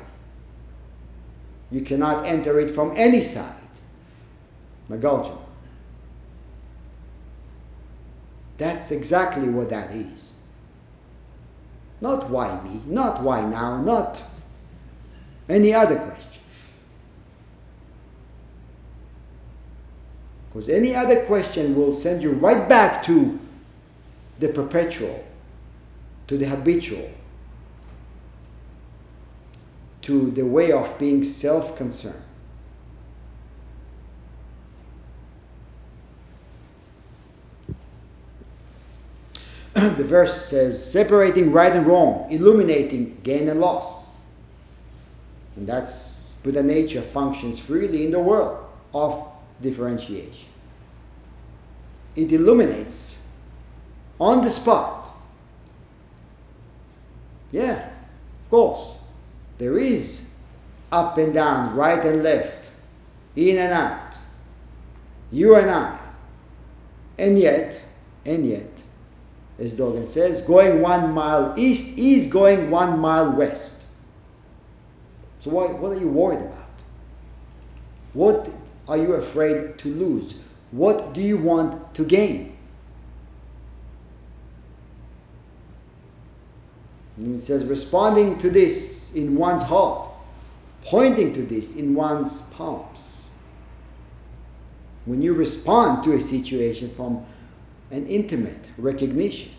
You 1.72 1.82
cannot 1.82 2.26
enter 2.26 2.60
it 2.60 2.70
from 2.70 2.94
any 2.96 3.22
side. 3.22 3.56
Nagarjuna. 4.90 5.38
That's 8.58 8.92
exactly 8.92 9.48
what 9.48 9.70
that 9.70 9.92
is. 9.92 10.34
Not 12.02 12.30
why 12.30 12.62
me, 12.64 12.82
not 12.88 13.22
why 13.22 13.46
now, 13.46 13.82
not 13.82 14.24
any 15.50 15.74
other 15.74 15.98
question. 15.98 16.42
Because 20.50 20.70
any 20.70 20.96
other 20.96 21.26
question 21.26 21.76
will 21.76 21.94
send 21.94 22.24
you 22.24 22.32
right 22.32 22.68
back 22.68 23.04
to 23.04 23.40
the 24.40 24.50
perpetual, 24.50 25.24
to 26.28 26.38
the 26.38 26.46
habitual, 26.46 27.10
to 30.02 30.32
the 30.32 30.46
way 30.46 30.72
of 30.72 30.98
being 30.98 31.24
self 31.24 31.76
concerned. 31.76 32.24
the 39.98 40.04
verse 40.04 40.48
says, 40.48 40.92
separating 40.92 41.52
right 41.52 41.74
and 41.74 41.86
wrong, 41.86 42.28
illuminating 42.32 43.20
gain 43.24 43.48
and 43.48 43.60
loss. 43.60 44.09
And 45.60 45.68
that's 45.68 46.36
Buddha 46.42 46.64
nature 46.64 47.02
functions 47.02 47.60
freely 47.60 48.06
in 48.06 48.12
the 48.12 48.20
world 48.20 48.66
of 48.94 49.28
differentiation. 49.62 50.50
It 52.16 52.32
illuminates 52.32 53.22
on 54.22 54.42
the 54.42 54.50
spot. 54.50 55.10
Yeah, 57.52 57.90
of 58.44 58.50
course. 58.50 58.96
There 59.58 59.78
is 59.78 60.30
up 60.94 61.18
and 61.18 61.34
down, 61.34 61.76
right 61.76 62.06
and 62.06 62.24
left, 62.24 62.72
in 63.36 63.58
and 63.58 63.74
out, 63.74 64.16
you 65.30 65.58
and 65.58 65.70
I. 65.70 66.00
And 67.18 67.38
yet, 67.38 67.84
and 68.26 68.48
yet, 68.48 68.84
as 69.58 69.74
Dogen 69.74 70.06
says, 70.06 70.42
going 70.42 70.80
one 70.80 71.12
mile 71.12 71.54
east 71.58 71.98
is 71.98 72.28
going 72.28 72.72
one 72.72 72.98
mile 72.98 73.34
west. 73.34 73.79
So 75.40 75.52
why, 75.52 75.68
what 75.68 75.96
are 75.96 76.00
you 76.00 76.10
worried 76.10 76.42
about? 76.42 76.70
What 78.14 78.50
are 78.88 78.98
you 78.98 79.14
afraid 79.14 79.78
to 79.80 79.90
lose? 79.90 80.36
What 80.72 81.14
do 81.14 81.22
you 81.22 81.38
want 81.38 81.94
to 81.96 82.04
gain? 82.04 82.58
And 87.18 87.36
it 87.36 87.40
says, 87.40 87.66
responding 87.66 88.38
to 88.40 88.50
this 88.50 89.14
in 89.16 89.36
one's 89.36 89.64
heart, 89.64 90.10
pointing 90.84 91.34
to 91.34 91.44
this 91.44 91.76
in 91.76 91.94
one's 91.94 92.42
palms. 92.42 93.28
When 95.06 95.22
you 95.22 95.34
respond 95.34 96.04
to 96.04 96.14
a 96.14 96.22
situation 96.22 96.94
from 96.96 97.26
an 97.92 98.06
intimate 98.08 98.70
recognition. 98.78 99.52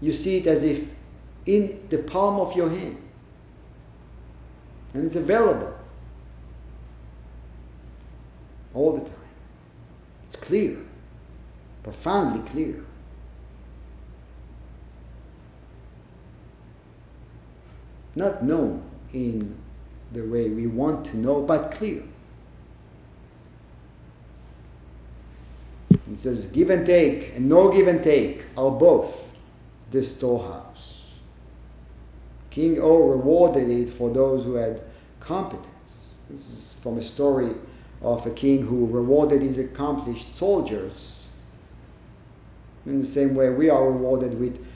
You 0.00 0.12
see 0.12 0.38
it 0.38 0.46
as 0.46 0.64
if 0.64 0.90
in 1.46 1.80
the 1.88 1.98
palm 1.98 2.40
of 2.40 2.56
your 2.56 2.68
hand. 2.68 2.96
And 4.94 5.04
it's 5.04 5.16
available 5.16 5.78
all 8.74 8.92
the 8.92 9.04
time. 9.04 9.18
It's 10.26 10.36
clear, 10.36 10.78
profoundly 11.82 12.40
clear. 12.48 12.84
Not 18.14 18.42
known 18.42 18.88
in 19.12 19.56
the 20.12 20.22
way 20.22 20.48
we 20.50 20.66
want 20.66 21.04
to 21.06 21.16
know, 21.16 21.42
but 21.42 21.70
clear. 21.70 22.02
It 25.90 26.18
says, 26.18 26.46
give 26.46 26.70
and 26.70 26.86
take 26.86 27.34
and 27.36 27.48
no 27.48 27.70
give 27.70 27.86
and 27.86 28.02
take 28.02 28.44
are 28.56 28.70
both 28.70 29.36
the 29.90 30.02
storehouse. 30.02 30.97
King 32.58 32.80
O 32.80 33.08
rewarded 33.08 33.70
it 33.70 33.88
for 33.88 34.10
those 34.10 34.44
who 34.44 34.54
had 34.54 34.82
competence. 35.20 36.12
This 36.28 36.50
is 36.50 36.76
from 36.82 36.98
a 36.98 37.02
story 37.02 37.50
of 38.02 38.26
a 38.26 38.32
king 38.32 38.62
who 38.62 38.88
rewarded 38.88 39.42
his 39.42 39.60
accomplished 39.60 40.28
soldiers. 40.28 41.28
In 42.84 42.98
the 42.98 43.06
same 43.06 43.36
way, 43.36 43.50
we 43.50 43.70
are 43.70 43.88
rewarded 43.88 44.40
with 44.40 44.66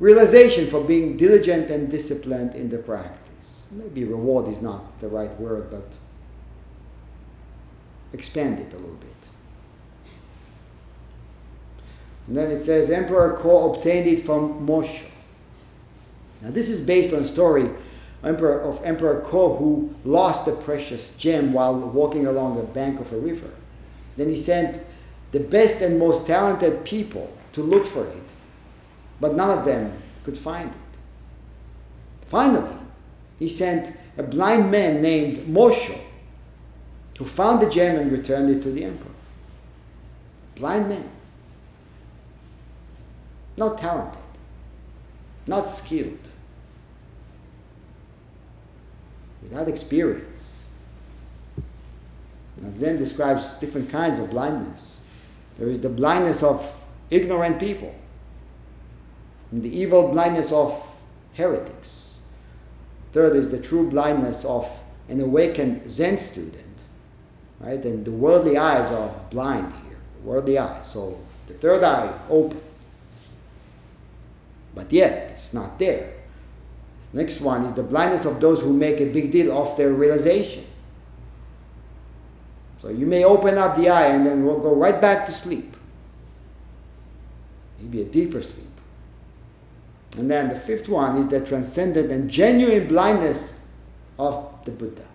realization 0.00 0.66
for 0.66 0.84
being 0.84 1.16
diligent 1.16 1.70
and 1.70 1.90
disciplined 1.90 2.54
in 2.54 2.68
the 2.68 2.76
practice. 2.76 3.70
Maybe 3.72 4.04
reward 4.04 4.46
is 4.46 4.60
not 4.60 4.98
the 4.98 5.08
right 5.08 5.34
word, 5.40 5.70
but 5.70 5.96
expand 8.12 8.60
it 8.60 8.70
a 8.74 8.76
little 8.76 8.96
bit. 8.96 9.28
And 12.26 12.36
then 12.36 12.50
it 12.50 12.60
says 12.60 12.90
Emperor 12.90 13.34
Ko 13.34 13.72
obtained 13.72 14.08
it 14.08 14.20
from 14.20 14.66
Moshe. 14.66 15.06
Now 16.44 16.50
this 16.50 16.68
is 16.68 16.80
based 16.80 17.12
on 17.12 17.22
a 17.22 17.24
story 17.24 17.70
Emperor, 18.22 18.60
of 18.60 18.82
Emperor 18.84 19.20
Ko 19.22 19.56
who 19.56 19.94
lost 20.04 20.46
a 20.48 20.52
precious 20.52 21.16
gem 21.16 21.52
while 21.52 21.78
walking 21.78 22.26
along 22.26 22.56
the 22.56 22.62
bank 22.62 23.00
of 23.00 23.12
a 23.12 23.18
river. 23.18 23.50
Then 24.16 24.28
he 24.28 24.36
sent 24.36 24.80
the 25.32 25.40
best 25.40 25.80
and 25.80 25.98
most 25.98 26.26
talented 26.26 26.84
people 26.84 27.36
to 27.52 27.62
look 27.62 27.84
for 27.84 28.06
it, 28.06 28.32
but 29.20 29.34
none 29.34 29.58
of 29.58 29.64
them 29.64 29.92
could 30.22 30.38
find 30.38 30.70
it. 30.70 30.98
Finally, 32.26 32.76
he 33.38 33.48
sent 33.48 33.96
a 34.16 34.22
blind 34.22 34.70
man 34.70 35.02
named 35.02 35.38
Moshe 35.46 35.98
who 37.18 37.24
found 37.24 37.60
the 37.60 37.70
gem 37.70 37.96
and 37.96 38.10
returned 38.10 38.50
it 38.50 38.62
to 38.62 38.70
the 38.70 38.84
emperor. 38.84 39.10
Blind 40.56 40.88
man 40.88 41.10
not 43.56 43.78
talented, 43.78 44.20
not 45.46 45.68
skilled, 45.68 46.30
without 49.44 49.68
experience. 49.68 50.62
Now, 52.60 52.70
Zen 52.70 52.96
describes 52.96 53.54
different 53.56 53.90
kinds 53.90 54.18
of 54.18 54.30
blindness. 54.30 55.00
There 55.56 55.68
is 55.68 55.80
the 55.80 55.88
blindness 55.88 56.42
of 56.42 56.80
ignorant 57.10 57.60
people, 57.60 57.94
and 59.52 59.62
the 59.62 59.78
evil 59.78 60.08
blindness 60.08 60.50
of 60.50 60.92
heretics. 61.34 62.20
Third 63.12 63.36
is 63.36 63.50
the 63.50 63.60
true 63.60 63.88
blindness 63.88 64.44
of 64.44 64.68
an 65.08 65.20
awakened 65.20 65.88
Zen 65.88 66.18
student, 66.18 66.84
right? 67.60 67.84
And 67.84 68.04
the 68.04 68.10
worldly 68.10 68.56
eyes 68.56 68.90
are 68.90 69.14
blind 69.30 69.72
here, 69.86 69.98
the 70.14 70.28
worldly 70.28 70.58
eyes. 70.58 70.90
So 70.90 71.20
the 71.46 71.54
third 71.54 71.84
eye 71.84 72.12
open. 72.28 72.60
But 74.74 74.92
yet, 74.92 75.30
it's 75.30 75.54
not 75.54 75.78
there. 75.78 76.13
Next 77.14 77.40
one 77.40 77.62
is 77.62 77.72
the 77.72 77.84
blindness 77.84 78.24
of 78.24 78.40
those 78.40 78.60
who 78.60 78.72
make 78.72 79.00
a 79.00 79.06
big 79.06 79.30
deal 79.30 79.56
of 79.56 79.76
their 79.76 79.90
realization. 79.90 80.64
So 82.78 82.88
you 82.88 83.06
may 83.06 83.24
open 83.24 83.56
up 83.56 83.76
the 83.76 83.88
eye 83.88 84.08
and 84.08 84.26
then 84.26 84.44
we'll 84.44 84.58
go 84.58 84.74
right 84.74 85.00
back 85.00 85.24
to 85.26 85.32
sleep. 85.32 85.76
Maybe 87.78 88.02
a 88.02 88.04
deeper 88.04 88.42
sleep. 88.42 88.66
And 90.18 90.28
then 90.28 90.48
the 90.48 90.58
fifth 90.58 90.88
one 90.88 91.16
is 91.16 91.28
the 91.28 91.40
transcendent 91.40 92.10
and 92.10 92.28
genuine 92.28 92.88
blindness 92.88 93.58
of 94.18 94.64
the 94.64 94.72
Buddha. 94.72 95.06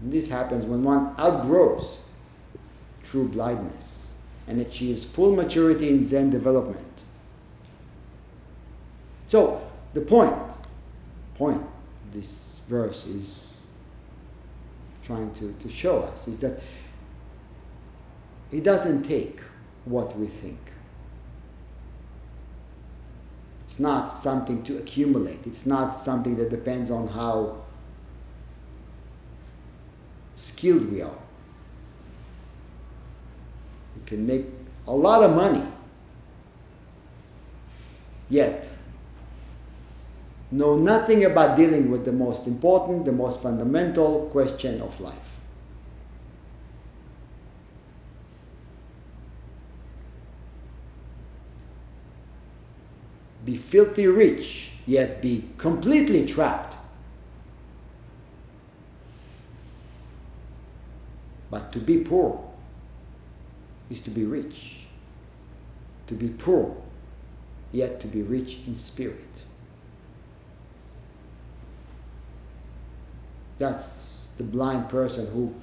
And 0.00 0.12
this 0.12 0.28
happens 0.28 0.64
when 0.66 0.84
one 0.84 1.16
outgrows 1.18 1.98
true 3.02 3.26
blindness 3.26 4.10
and 4.46 4.60
achieves 4.60 5.04
full 5.04 5.34
maturity 5.34 5.90
in 5.90 6.02
Zen 6.02 6.30
development. 6.30 7.02
So, 9.26 9.60
the 9.92 10.00
point, 10.00 10.36
point 11.34 11.62
this 12.12 12.60
verse 12.68 13.06
is 13.06 13.60
trying 15.02 15.32
to, 15.34 15.52
to 15.52 15.68
show 15.68 16.00
us 16.00 16.28
is 16.28 16.40
that 16.40 16.60
it 18.52 18.62
doesn't 18.62 19.02
take 19.02 19.40
what 19.84 20.16
we 20.16 20.26
think. 20.26 20.58
It's 23.64 23.80
not 23.80 24.06
something 24.06 24.62
to 24.64 24.78
accumulate. 24.78 25.46
It's 25.46 25.66
not 25.66 25.88
something 25.88 26.36
that 26.36 26.50
depends 26.50 26.90
on 26.90 27.08
how 27.08 27.64
skilled 30.36 30.90
we 30.90 31.02
are. 31.02 31.18
You 33.96 34.02
can 34.06 34.26
make 34.26 34.44
a 34.86 34.94
lot 34.94 35.22
of 35.22 35.34
money, 35.34 35.64
yet 38.28 38.70
know 40.50 40.76
nothing 40.76 41.24
about 41.24 41.56
dealing 41.56 41.90
with 41.90 42.04
the 42.04 42.12
most 42.12 42.46
important, 42.46 43.04
the 43.04 43.12
most 43.12 43.42
fundamental 43.42 44.28
question 44.30 44.80
of 44.80 45.00
life. 45.00 45.40
Be 53.44 53.56
filthy 53.56 54.08
rich, 54.08 54.72
yet 54.86 55.22
be 55.22 55.44
completely 55.56 56.26
trapped. 56.26 56.76
But 61.48 61.72
to 61.72 61.78
be 61.78 61.98
poor 61.98 62.42
is 63.88 64.00
to 64.00 64.10
be 64.10 64.24
rich. 64.24 64.86
To 66.08 66.14
be 66.14 66.28
poor, 66.28 66.76
yet 67.72 68.00
to 68.00 68.08
be 68.08 68.22
rich 68.22 68.58
in 68.66 68.74
spirit. 68.74 69.45
That's 73.58 74.26
the 74.36 74.44
blind 74.44 74.88
person 74.88 75.26
who 75.32 75.54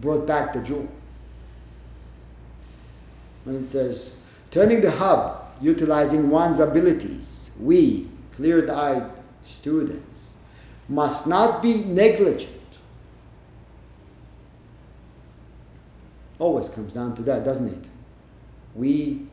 brought 0.00 0.26
back 0.26 0.52
the 0.52 0.62
jewel. 0.62 0.88
When 3.44 3.56
it 3.56 3.66
says, 3.66 4.16
turning 4.50 4.80
the 4.80 4.90
hub, 4.90 5.40
utilizing 5.60 6.30
one's 6.30 6.60
abilities, 6.60 7.50
we, 7.58 8.08
clear 8.32 8.70
eyed 8.70 9.10
students, 9.42 10.36
must 10.88 11.26
not 11.26 11.62
be 11.62 11.84
negligent. 11.84 12.78
Always 16.38 16.68
comes 16.68 16.92
down 16.92 17.14
to 17.16 17.22
that, 17.22 17.44
doesn't 17.44 17.68
it? 17.68 17.88
We 18.74 19.26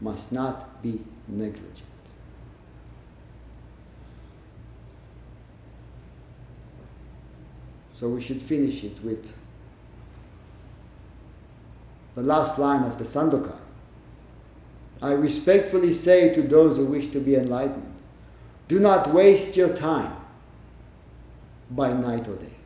must 0.00 0.32
not 0.32 0.82
be 0.82 1.00
negligent. 1.26 1.87
So 7.98 8.08
we 8.08 8.20
should 8.20 8.40
finish 8.40 8.84
it 8.84 9.02
with 9.02 9.36
the 12.14 12.22
last 12.22 12.56
line 12.56 12.84
of 12.84 12.96
the 12.96 13.02
Sandokai. 13.02 13.58
I 15.02 15.14
respectfully 15.14 15.92
say 15.92 16.32
to 16.32 16.42
those 16.42 16.76
who 16.76 16.86
wish 16.86 17.08
to 17.08 17.18
be 17.18 17.34
enlightened 17.34 17.96
do 18.68 18.78
not 18.78 19.12
waste 19.12 19.56
your 19.56 19.74
time 19.74 20.14
by 21.72 21.92
night 21.92 22.28
or 22.28 22.36
day. 22.36 22.57